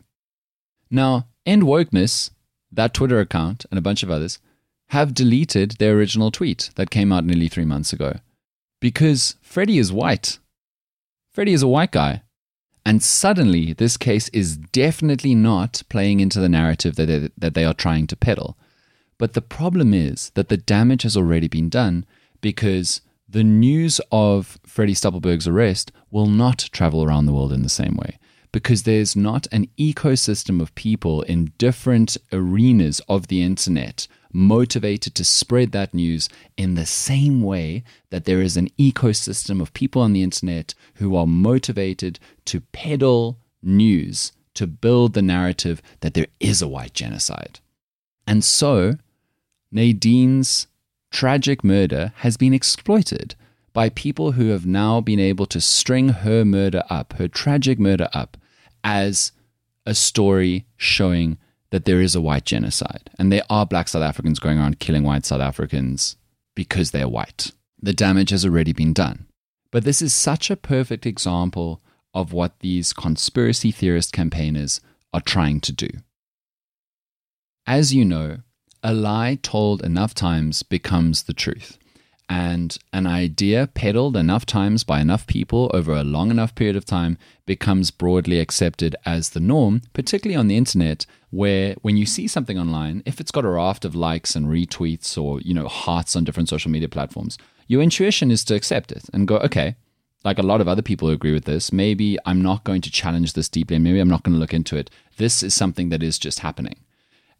Now, 0.89 1.27
End 1.45 1.63
Wokeness, 1.63 2.31
that 2.71 2.93
Twitter 2.93 3.19
account, 3.19 3.65
and 3.69 3.77
a 3.77 3.81
bunch 3.81 4.03
of 4.03 4.11
others, 4.11 4.39
have 4.89 5.13
deleted 5.13 5.71
their 5.71 5.95
original 5.95 6.31
tweet 6.31 6.69
that 6.75 6.89
came 6.89 7.11
out 7.11 7.25
nearly 7.25 7.47
three 7.47 7.65
months 7.65 7.93
ago. 7.93 8.19
Because 8.79 9.35
Freddie 9.41 9.79
is 9.79 9.91
white. 9.91 10.39
Freddie 11.31 11.53
is 11.53 11.63
a 11.63 11.67
white 11.67 11.91
guy. 11.91 12.21
And 12.85 13.01
suddenly, 13.01 13.73
this 13.73 13.97
case 13.97 14.29
is 14.29 14.57
definitely 14.57 15.33
not 15.33 15.83
playing 15.89 16.19
into 16.19 16.39
the 16.39 16.49
narrative 16.49 16.95
that 16.97 17.05
they, 17.05 17.29
that 17.37 17.53
they 17.53 17.65
are 17.65 17.73
trying 17.73 18.07
to 18.07 18.15
peddle. 18.15 18.57
But 19.17 19.33
the 19.33 19.41
problem 19.41 19.93
is 19.93 20.31
that 20.35 20.49
the 20.49 20.57
damage 20.57 21.03
has 21.03 21.15
already 21.15 21.47
been 21.47 21.69
done 21.69 22.05
because 22.41 23.01
the 23.27 23.43
news 23.43 24.01
of 24.11 24.59
Freddie 24.65 24.93
Stapelberg's 24.93 25.47
arrest 25.47 25.91
will 26.11 26.27
not 26.27 26.69
travel 26.71 27.03
around 27.03 27.25
the 27.25 27.33
world 27.33 27.53
in 27.53 27.63
the 27.63 27.69
same 27.69 27.95
way 27.95 28.19
because 28.53 28.83
there's 28.83 29.15
not 29.15 29.47
an 29.51 29.67
ecosystem 29.77 30.61
of 30.61 30.73
people 30.75 31.23
in 31.23 31.51
different 31.57 32.15
arenas 32.31 33.01
of 33.09 33.27
the 33.27 33.41
internet 33.41 34.07
motivated 34.31 35.13
to 35.15 35.25
spread 35.25 35.71
that 35.73 35.93
news 35.93 36.29
in 36.55 36.75
the 36.75 36.85
same 36.85 37.41
way 37.41 37.83
that 38.11 38.25
there 38.25 38.41
is 38.41 38.55
an 38.55 38.69
ecosystem 38.79 39.59
of 39.61 39.73
people 39.73 40.01
on 40.01 40.13
the 40.13 40.23
internet 40.23 40.73
who 40.95 41.15
are 41.15 41.27
motivated 41.27 42.19
to 42.45 42.61
peddle 42.71 43.37
news 43.61 44.31
to 44.53 44.67
build 44.67 45.13
the 45.13 45.21
narrative 45.21 45.81
that 46.01 46.13
there 46.13 46.27
is 46.39 46.61
a 46.61 46.67
white 46.67 46.93
genocide. 46.93 47.59
And 48.27 48.43
so, 48.43 48.93
Nadine's 49.71 50.67
tragic 51.11 51.63
murder 51.63 52.13
has 52.17 52.37
been 52.37 52.53
exploited 52.53 53.35
by 53.71 53.89
people 53.89 54.33
who 54.33 54.49
have 54.49 54.67
now 54.67 55.01
been 55.01 55.19
able 55.19 55.47
to 55.47 55.59
string 55.59 56.09
her 56.09 56.45
murder 56.45 56.83
up, 56.89 57.13
her 57.13 57.27
tragic 57.27 57.79
murder 57.79 58.07
up, 58.13 58.37
as 58.83 59.31
a 59.85 59.93
story 59.93 60.65
showing 60.77 61.37
that 61.71 61.85
there 61.85 62.01
is 62.01 62.15
a 62.15 62.21
white 62.21 62.45
genocide 62.45 63.09
and 63.17 63.31
there 63.31 63.43
are 63.49 63.65
black 63.65 63.87
South 63.87 64.03
Africans 64.03 64.39
going 64.39 64.59
around 64.59 64.79
killing 64.79 65.03
white 65.03 65.25
South 65.25 65.41
Africans 65.41 66.15
because 66.55 66.91
they're 66.91 67.07
white. 67.07 67.51
The 67.81 67.93
damage 67.93 68.29
has 68.29 68.45
already 68.45 68.73
been 68.73 68.93
done. 68.93 69.25
But 69.71 69.83
this 69.83 70.01
is 70.01 70.13
such 70.13 70.51
a 70.51 70.55
perfect 70.55 71.05
example 71.05 71.81
of 72.13 72.31
what 72.31 72.59
these 72.59 72.93
conspiracy 72.93 73.71
theorist 73.71 74.13
campaigners 74.13 74.81
are 75.13 75.21
trying 75.21 75.59
to 75.61 75.73
do. 75.73 75.89
As 77.65 77.93
you 77.93 78.05
know, 78.05 78.37
a 78.83 78.93
lie 78.93 79.39
told 79.41 79.83
enough 79.83 80.13
times 80.13 80.61
becomes 80.61 81.23
the 81.23 81.33
truth 81.33 81.77
and 82.33 82.79
an 82.91 83.05
idea 83.05 83.69
peddled 83.75 84.17
enough 84.17 84.43
times 84.43 84.83
by 84.83 84.99
enough 84.99 85.27
people 85.27 85.69
over 85.71 85.93
a 85.93 86.03
long 86.03 86.31
enough 86.31 86.55
period 86.55 86.75
of 86.75 86.83
time 86.83 87.15
becomes 87.45 87.91
broadly 87.91 88.39
accepted 88.39 88.95
as 89.05 89.29
the 89.29 89.39
norm, 89.39 89.83
particularly 89.93 90.35
on 90.35 90.47
the 90.47 90.57
internet, 90.57 91.05
where 91.29 91.75
when 91.83 91.95
you 91.95 92.07
see 92.07 92.27
something 92.27 92.57
online, 92.57 93.03
if 93.05 93.19
it's 93.19 93.29
got 93.29 93.45
a 93.45 93.49
raft 93.49 93.85
of 93.85 93.93
likes 93.93 94.35
and 94.35 94.47
retweets 94.47 95.15
or, 95.15 95.41
you 95.41 95.53
know, 95.53 95.67
hearts 95.67 96.15
on 96.15 96.23
different 96.23 96.49
social 96.49 96.71
media 96.71 96.89
platforms, 96.89 97.37
your 97.67 97.83
intuition 97.83 98.31
is 98.31 98.43
to 98.43 98.55
accept 98.55 98.91
it 98.91 99.03
and 99.13 99.27
go, 99.27 99.37
okay, 99.37 99.75
like 100.23 100.39
a 100.39 100.43
lot 100.43 100.59
of 100.59 100.67
other 100.67 100.81
people 100.81 101.07
who 101.07 101.13
agree 101.13 101.33
with 101.33 101.45
this, 101.45 101.71
maybe 101.71 102.17
I'm 102.25 102.41
not 102.41 102.63
going 102.63 102.81
to 102.81 102.89
challenge 102.89 103.33
this 103.33 103.47
deeply 103.47 103.75
and 103.75 103.83
maybe 103.83 103.99
I'm 103.99 104.09
not 104.09 104.23
going 104.23 104.33
to 104.33 104.39
look 104.39 104.55
into 104.55 104.75
it. 104.75 104.89
This 105.17 105.43
is 105.43 105.53
something 105.53 105.89
that 105.89 106.01
is 106.01 106.17
just 106.17 106.39
happening. 106.39 106.79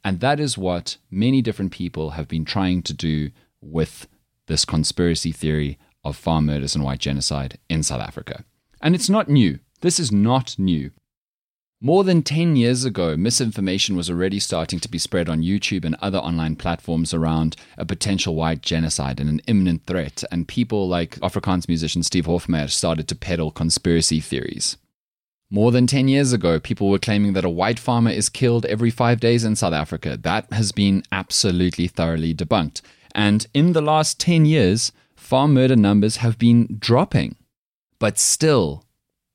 And 0.04 0.20
that 0.20 0.40
is 0.40 0.56
what 0.56 0.98
many 1.10 1.42
different 1.42 1.72
people 1.72 2.12
have 2.12 2.28
been 2.28 2.46
trying 2.46 2.84
to 2.84 2.94
do 2.94 3.32
with 3.60 4.08
this 4.48 4.66
conspiracy 4.66 5.32
theory 5.32 5.78
of 6.04 6.18
farm 6.18 6.46
murders 6.46 6.76
and 6.76 6.84
white 6.84 7.00
genocide 7.00 7.58
in 7.70 7.84
South 7.84 8.02
Africa. 8.02 8.44
And 8.82 8.96
it's 8.96 9.10
not 9.10 9.30
new. 9.30 9.60
This 9.82 10.00
is 10.00 10.12
not 10.12 10.58
new. 10.58 10.92
More 11.86 12.06
than 12.06 12.24
10 12.24 12.56
years 12.56 12.86
ago, 12.86 13.18
misinformation 13.18 13.98
was 13.98 14.10
already 14.10 14.40
starting 14.40 14.80
to 14.80 14.88
be 14.88 14.98
spread 14.98 15.28
on 15.28 15.42
YouTube 15.42 15.84
and 15.84 15.96
other 15.96 16.18
online 16.18 16.56
platforms 16.56 17.14
around 17.14 17.58
a 17.78 17.86
potential 17.86 18.36
white 18.36 18.62
genocide 18.62 19.20
and 19.20 19.30
an 19.30 19.42
imminent 19.48 19.86
threat, 19.86 20.24
and 20.32 20.48
people 20.48 20.88
like 20.88 21.20
Afrikaans 21.20 21.68
musician 21.68 22.02
Steve 22.02 22.26
Hofmeyr 22.26 22.70
started 22.70 23.10
to 23.10 23.16
peddle 23.16 23.52
conspiracy 23.52 24.22
theories. 24.22 24.78
More 25.50 25.74
than 25.74 25.86
10 25.86 26.08
years 26.08 26.32
ago, 26.32 26.58
people 26.58 26.90
were 26.90 27.00
claiming 27.00 27.34
that 27.34 27.44
a 27.44 27.50
white 27.50 27.80
farmer 27.80 28.12
is 28.12 28.30
killed 28.30 28.66
every 28.66 28.90
five 28.90 29.20
days 29.20 29.44
in 29.44 29.58
South 29.58 29.74
Africa. 29.74 30.16
That 30.16 30.54
has 30.54 30.72
been 30.72 31.04
absolutely 31.12 31.88
thoroughly 31.88 32.34
debunked. 32.34 32.82
And 33.14 33.46
in 33.54 33.74
the 33.74 33.82
last 33.82 34.20
10 34.20 34.46
years, 34.46 34.92
farm 35.16 35.54
murder 35.54 35.76
numbers 35.76 36.18
have 36.18 36.38
been 36.38 36.78
dropping. 36.80 37.36
But 38.00 38.20
still, 38.20 38.86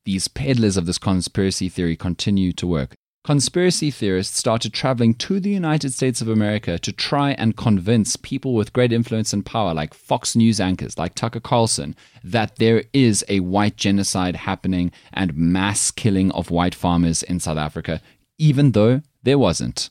these 0.04 0.28
peddlers 0.28 0.76
of 0.76 0.86
this 0.86 0.98
conspiracy 0.98 1.68
theory 1.68 1.96
continue 1.96 2.52
to 2.54 2.66
work. 2.66 2.94
Conspiracy 3.24 3.90
theorists 3.90 4.38
started 4.38 4.72
traveling 4.72 5.12
to 5.12 5.38
the 5.38 5.50
United 5.50 5.92
States 5.92 6.22
of 6.22 6.28
America 6.28 6.78
to 6.78 6.92
try 6.92 7.32
and 7.32 7.58
convince 7.58 8.16
people 8.16 8.54
with 8.54 8.72
great 8.72 8.90
influence 8.90 9.34
and 9.34 9.44
power, 9.44 9.74
like 9.74 9.92
Fox 9.92 10.34
News 10.34 10.60
anchors, 10.60 10.96
like 10.96 11.14
Tucker 11.14 11.40
Carlson, 11.40 11.94
that 12.24 12.56
there 12.56 12.84
is 12.94 13.24
a 13.28 13.40
white 13.40 13.76
genocide 13.76 14.36
happening 14.36 14.92
and 15.12 15.36
mass 15.36 15.90
killing 15.90 16.32
of 16.32 16.50
white 16.50 16.74
farmers 16.74 17.22
in 17.22 17.38
South 17.38 17.58
Africa, 17.58 18.00
even 18.38 18.72
though 18.72 19.02
there 19.24 19.38
wasn't. 19.38 19.90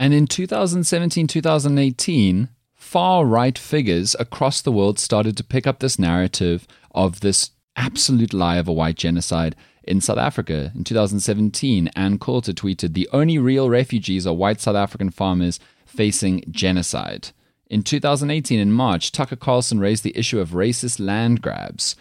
And 0.00 0.12
in 0.12 0.26
2017 0.26 1.28
2018, 1.28 2.48
far 2.84 3.24
right 3.24 3.58
figures 3.58 4.14
across 4.20 4.60
the 4.60 4.70
world 4.70 5.00
started 5.00 5.36
to 5.36 5.42
pick 5.42 5.66
up 5.66 5.80
this 5.80 5.98
narrative 5.98 6.66
of 6.94 7.20
this 7.20 7.50
absolute 7.74 8.32
lie 8.32 8.56
of 8.58 8.68
a 8.68 8.72
white 8.72 8.94
genocide 8.94 9.56
in 9.82 10.00
South 10.00 10.18
Africa. 10.18 10.70
In 10.76 10.84
2017, 10.84 11.88
Ann 11.96 12.18
Coulter 12.18 12.52
tweeted, 12.52 12.92
The 12.92 13.08
only 13.12 13.38
real 13.38 13.68
refugees 13.68 14.26
are 14.26 14.34
white 14.34 14.60
South 14.60 14.76
African 14.76 15.10
farmers 15.10 15.58
facing 15.86 16.44
genocide. 16.50 17.30
In 17.68 17.82
2018, 17.82 18.60
in 18.60 18.70
March, 18.70 19.10
Tucker 19.10 19.34
Carlson 19.34 19.80
raised 19.80 20.04
the 20.04 20.16
issue 20.16 20.38
of 20.38 20.50
racist 20.50 21.04
land 21.04 21.40
grabs. 21.40 21.96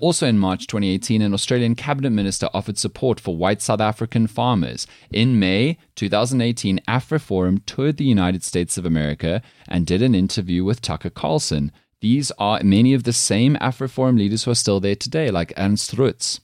Also 0.00 0.26
in 0.26 0.38
March 0.38 0.66
2018, 0.66 1.22
an 1.22 1.32
Australian 1.32 1.74
cabinet 1.74 2.10
minister 2.10 2.48
offered 2.52 2.78
support 2.78 3.20
for 3.20 3.36
white 3.36 3.62
South 3.62 3.80
African 3.80 4.26
farmers. 4.26 4.86
In 5.10 5.38
May 5.38 5.78
2018, 5.94 6.80
AfriForum 6.88 7.64
toured 7.64 7.96
the 7.96 8.04
United 8.04 8.42
States 8.42 8.76
of 8.76 8.84
America 8.84 9.40
and 9.68 9.86
did 9.86 10.02
an 10.02 10.14
interview 10.14 10.64
with 10.64 10.82
Tucker 10.82 11.10
Carlson. 11.10 11.70
These 12.00 12.32
are 12.38 12.62
many 12.62 12.92
of 12.94 13.04
the 13.04 13.12
same 13.12 13.56
AfriForum 13.56 14.18
leaders 14.18 14.44
who 14.44 14.50
are 14.50 14.56
still 14.56 14.80
there 14.80 14.96
today, 14.96 15.30
like 15.30 15.52
Ernst 15.56 15.96
Roets. 15.96 16.40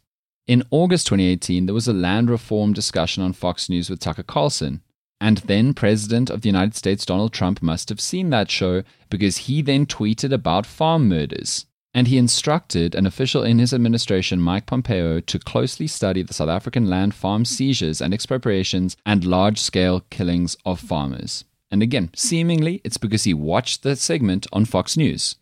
In 0.47 0.63
August 0.71 1.07
2018, 1.09 1.67
there 1.67 1.75
was 1.75 1.89
a 1.89 1.93
land 1.93 2.31
reform 2.31 2.73
discussion 2.73 3.23
on 3.23 3.33
Fox 3.33 3.69
News 3.69 3.91
with 3.91 4.01
Tucker 4.01 4.23
Carlson. 4.23 4.83
And 5.21 5.39
then 5.39 5.75
President 5.75 6.29
of 6.29 6.43
the 6.43 6.49
United 6.49 6.75
States 6.75 7.07
Donald 7.07 7.33
Trump 7.33 7.63
must 7.63 7.89
have 7.89 8.01
seen 8.01 8.31
that 8.31 8.51
show 8.51 8.83
because 9.09 9.39
he 9.39 9.63
then 9.63 9.87
tweeted 9.87 10.33
about 10.33 10.67
farm 10.67 11.09
murders 11.09 11.67
and 11.95 12.09
he 12.09 12.19
instructed 12.19 12.95
an 12.97 13.07
official 13.07 13.45
in 13.45 13.61
his 13.61 13.73
administration, 13.73 14.41
Mike 14.41 14.67
Pompeo, 14.67 15.21
to 15.21 15.39
closely 15.39 15.87
study 15.87 16.23
the 16.23 16.35
South 16.35 16.49
African 16.49 16.91
land 16.91 17.15
farm 17.15 17.45
seizures 17.45 18.01
and 18.01 18.13
expropriations 18.13 18.97
and 19.07 19.25
large 19.25 19.61
scale 19.61 20.01
killings 20.11 20.57
of 20.67 20.81
farmers. 20.81 21.45
And 21.71 21.83
again, 21.83 22.11
seemingly, 22.15 22.81
it's 22.85 22.97
because 22.97 23.25
he 23.25 23.33
watched 23.33 23.85
the 23.85 23.95
segment 23.95 24.49
on 24.53 24.65
Fox 24.65 24.97
News. 24.97 25.37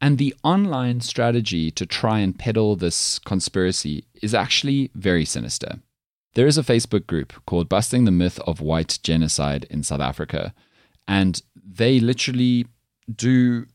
And 0.00 0.18
the 0.18 0.34
online 0.42 1.00
strategy 1.00 1.70
to 1.72 1.86
try 1.86 2.20
and 2.20 2.38
peddle 2.38 2.76
this 2.76 3.18
conspiracy 3.18 4.04
is 4.20 4.34
actually 4.34 4.90
very 4.94 5.24
sinister. 5.24 5.80
There 6.34 6.46
is 6.46 6.56
a 6.56 6.62
Facebook 6.62 7.06
group 7.06 7.32
called 7.46 7.68
Busting 7.68 8.04
the 8.04 8.10
Myth 8.10 8.38
of 8.40 8.60
White 8.60 8.98
Genocide 9.02 9.66
in 9.70 9.82
South 9.82 10.00
Africa, 10.00 10.54
and 11.06 11.42
they 11.54 12.00
literally 12.00 12.66
do 13.14 13.66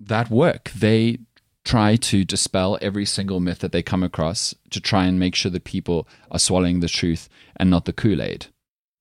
that 0.00 0.30
work. 0.30 0.70
They 0.70 1.18
try 1.64 1.96
to 1.96 2.24
dispel 2.24 2.78
every 2.80 3.04
single 3.04 3.40
myth 3.40 3.58
that 3.58 3.72
they 3.72 3.82
come 3.82 4.02
across 4.02 4.54
to 4.70 4.80
try 4.80 5.04
and 5.06 5.18
make 5.18 5.34
sure 5.34 5.50
that 5.50 5.64
people 5.64 6.06
are 6.30 6.38
swallowing 6.38 6.80
the 6.80 6.88
truth 6.88 7.28
and 7.56 7.68
not 7.68 7.84
the 7.84 7.92
Kool 7.92 8.22
Aid. 8.22 8.46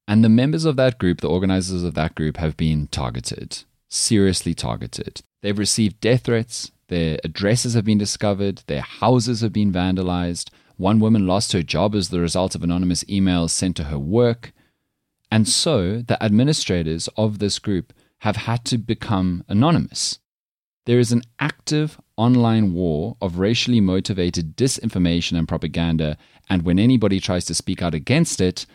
And 0.08 0.24
the 0.24 0.30
members 0.30 0.66
of 0.66 0.76
that 0.78 0.98
group, 0.98 1.22
the 1.22 1.30
organizers 1.30 1.84
of 1.84 1.94
that 1.94 2.16
group, 2.16 2.38
have 2.38 2.58
been 2.58 2.88
targeted, 2.88 3.64
seriously 3.90 4.54
targeted. 4.54 5.22
They've 5.42 5.58
received 5.58 6.02
death 6.02 6.24
threats, 6.24 6.72
their 6.88 7.20
addresses 7.24 7.74
have 7.74 7.86
been 7.86 7.98
discovered, 7.98 8.64
their 8.68 8.82
houses 8.82 9.42
have 9.42 9.54
been 9.54 9.72
vandalized. 9.72 10.50
One 10.78 11.00
woman 11.00 11.26
lost 11.26 11.54
her 11.54 11.64
job 11.64 11.96
as 11.96 12.10
the 12.10 12.20
result 12.20 12.54
of 12.54 12.64
anonymous 12.64 13.04
emails 13.06 13.52
sent 13.52 13.76
to 13.78 13.86
her 13.86 13.98
work. 13.98 14.54
And 15.32 15.48
so 15.48 16.02
the 16.02 16.22
administrators 16.24 17.10
of 17.18 17.40
this 17.40 17.60
group 17.60 17.94
have 18.20 18.36
had 18.36 18.66
to 18.66 18.78
become 18.78 19.44
anonymous. 19.48 20.20
There 20.86 21.00
is 21.00 21.12
an 21.12 21.24
active 21.40 22.00
online 22.16 22.74
war 22.74 23.18
of 23.22 23.40
racially 23.40 23.82
motivated 23.82 24.56
disinformation 24.56 25.38
and 25.38 25.48
propaganda, 25.48 26.18
and 26.50 26.62
when 26.62 26.80
anybody 26.80 27.20
tries 27.20 27.46
to 27.46 27.56
speak 27.56 27.82
out 27.82 27.94
against 27.94 28.40
it, 28.40 28.66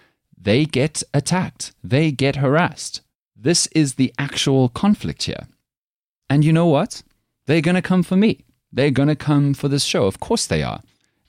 they 0.40 0.64
get 0.64 1.03
attacked, 1.14 1.73
they 1.85 2.11
get 2.11 2.37
harassed. 2.37 3.03
This 3.37 3.68
is 3.68 3.94
the 3.94 4.12
actual 4.18 4.68
conflict 4.68 5.25
here. 5.25 5.46
And 6.29 6.44
you 6.44 6.53
know 6.53 6.66
what? 6.66 7.03
They're 7.46 7.61
going 7.61 7.75
to 7.77 7.83
come 7.83 8.03
for 8.03 8.16
me. 8.16 8.44
They're 8.73 8.90
going 8.90 9.09
to 9.09 9.16
come 9.16 9.55
for 9.55 9.68
this 9.68 9.85
show. 9.85 10.05
Of 10.05 10.20
course 10.20 10.46
they 10.46 10.62
are. 10.62 10.81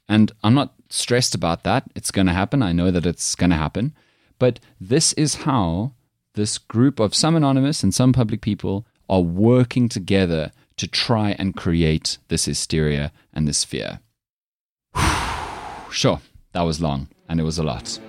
And 0.07 0.31
I'm 0.43 0.53
not 0.53 0.73
stressed 0.89 1.35
about 1.35 1.63
that. 1.63 1.83
It's 1.95 2.11
going 2.11 2.27
to 2.27 2.33
happen. 2.33 2.61
I 2.61 2.71
know 2.71 2.91
that 2.91 3.05
it's 3.05 3.35
going 3.35 3.49
to 3.49 3.55
happen. 3.55 3.93
But 4.39 4.59
this 4.79 5.13
is 5.13 5.35
how 5.35 5.93
this 6.33 6.57
group 6.57 6.99
of 6.99 7.15
some 7.15 7.35
anonymous 7.35 7.83
and 7.83 7.93
some 7.93 8.13
public 8.13 8.41
people 8.41 8.85
are 9.09 9.21
working 9.21 9.89
together 9.89 10.51
to 10.81 10.87
try 10.87 11.35
and 11.37 11.55
create 11.55 12.17
this 12.29 12.45
hysteria 12.45 13.11
and 13.31 13.47
this 13.47 13.63
fear. 13.63 13.99
sure, 15.91 16.19
that 16.53 16.63
was 16.63 16.81
long 16.81 17.07
and 17.29 17.39
it 17.39 17.43
was 17.43 17.59
a 17.59 17.63
lot. 17.63 17.99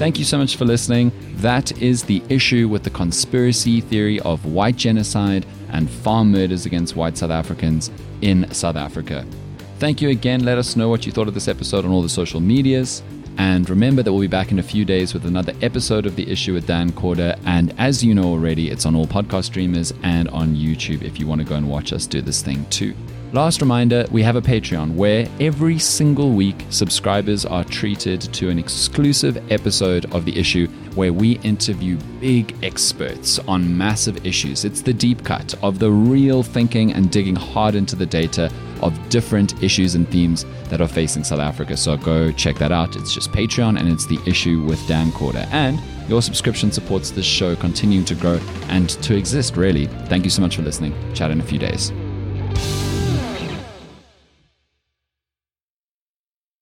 Thank 0.00 0.18
you 0.18 0.24
so 0.24 0.38
much 0.38 0.56
for 0.56 0.64
listening. 0.64 1.12
That 1.36 1.80
is 1.80 2.02
the 2.02 2.20
issue 2.28 2.66
with 2.66 2.82
the 2.82 2.90
conspiracy 2.90 3.80
theory 3.80 4.18
of 4.18 4.44
white 4.44 4.74
genocide 4.74 5.46
and 5.68 5.88
farm 5.88 6.32
murders 6.32 6.66
against 6.66 6.96
white 6.96 7.16
South 7.16 7.30
Africans 7.30 7.92
in 8.22 8.52
South 8.52 8.74
Africa. 8.74 9.24
Thank 9.78 10.02
you 10.02 10.08
again. 10.08 10.44
Let 10.44 10.58
us 10.58 10.74
know 10.74 10.88
what 10.88 11.06
you 11.06 11.12
thought 11.12 11.28
of 11.28 11.34
this 11.34 11.46
episode 11.46 11.84
on 11.84 11.92
all 11.92 12.02
the 12.02 12.08
social 12.08 12.40
medias. 12.40 13.04
And 13.38 13.68
remember 13.68 14.02
that 14.02 14.12
we'll 14.12 14.20
be 14.20 14.26
back 14.26 14.50
in 14.50 14.58
a 14.58 14.62
few 14.62 14.84
days 14.84 15.14
with 15.14 15.24
another 15.24 15.52
episode 15.62 16.06
of 16.06 16.16
The 16.16 16.30
Issue 16.30 16.54
with 16.54 16.66
Dan 16.66 16.92
Corder. 16.92 17.36
And 17.46 17.74
as 17.78 18.04
you 18.04 18.14
know 18.14 18.24
already, 18.24 18.70
it's 18.70 18.86
on 18.86 18.94
all 18.94 19.06
podcast 19.06 19.44
streamers 19.44 19.92
and 20.02 20.28
on 20.28 20.54
YouTube 20.54 21.02
if 21.02 21.18
you 21.18 21.26
want 21.26 21.40
to 21.40 21.46
go 21.46 21.54
and 21.54 21.68
watch 21.68 21.92
us 21.92 22.06
do 22.06 22.20
this 22.20 22.42
thing 22.42 22.64
too. 22.70 22.94
Last 23.32 23.60
reminder 23.60 24.06
we 24.10 24.24
have 24.24 24.34
a 24.34 24.42
Patreon 24.42 24.96
where 24.96 25.28
every 25.38 25.78
single 25.78 26.32
week 26.32 26.66
subscribers 26.70 27.46
are 27.46 27.62
treated 27.62 28.20
to 28.20 28.48
an 28.48 28.58
exclusive 28.58 29.52
episode 29.52 30.12
of 30.12 30.24
The 30.24 30.36
Issue 30.36 30.66
where 30.96 31.12
we 31.12 31.38
interview 31.40 31.96
big 32.20 32.56
experts 32.64 33.38
on 33.40 33.78
massive 33.78 34.26
issues. 34.26 34.64
It's 34.64 34.82
the 34.82 34.92
deep 34.92 35.22
cut 35.22 35.54
of 35.62 35.78
the 35.78 35.92
real 35.92 36.42
thinking 36.42 36.92
and 36.92 37.08
digging 37.08 37.36
hard 37.36 37.76
into 37.76 37.94
the 37.94 38.06
data 38.06 38.50
of 38.82 39.08
different 39.08 39.62
issues 39.62 39.94
and 39.94 40.08
themes 40.08 40.44
that 40.68 40.80
are 40.80 40.88
facing 40.88 41.24
South 41.24 41.40
Africa. 41.40 41.76
So 41.76 41.96
go 41.96 42.32
check 42.32 42.56
that 42.56 42.72
out. 42.72 42.96
It's 42.96 43.14
just 43.14 43.32
Patreon 43.32 43.78
and 43.78 43.88
it's 43.88 44.06
The 44.06 44.18
Issue 44.26 44.62
with 44.62 44.84
Dan 44.86 45.12
Corder. 45.12 45.46
And 45.50 45.80
your 46.08 46.22
subscription 46.22 46.72
supports 46.72 47.10
this 47.10 47.26
show 47.26 47.54
continuing 47.56 48.04
to 48.06 48.14
grow 48.14 48.40
and 48.68 48.88
to 48.88 49.16
exist, 49.16 49.56
really. 49.56 49.86
Thank 50.06 50.24
you 50.24 50.30
so 50.30 50.42
much 50.42 50.56
for 50.56 50.62
listening. 50.62 50.94
Chat 51.14 51.30
in 51.30 51.40
a 51.40 51.44
few 51.44 51.58
days. 51.58 51.92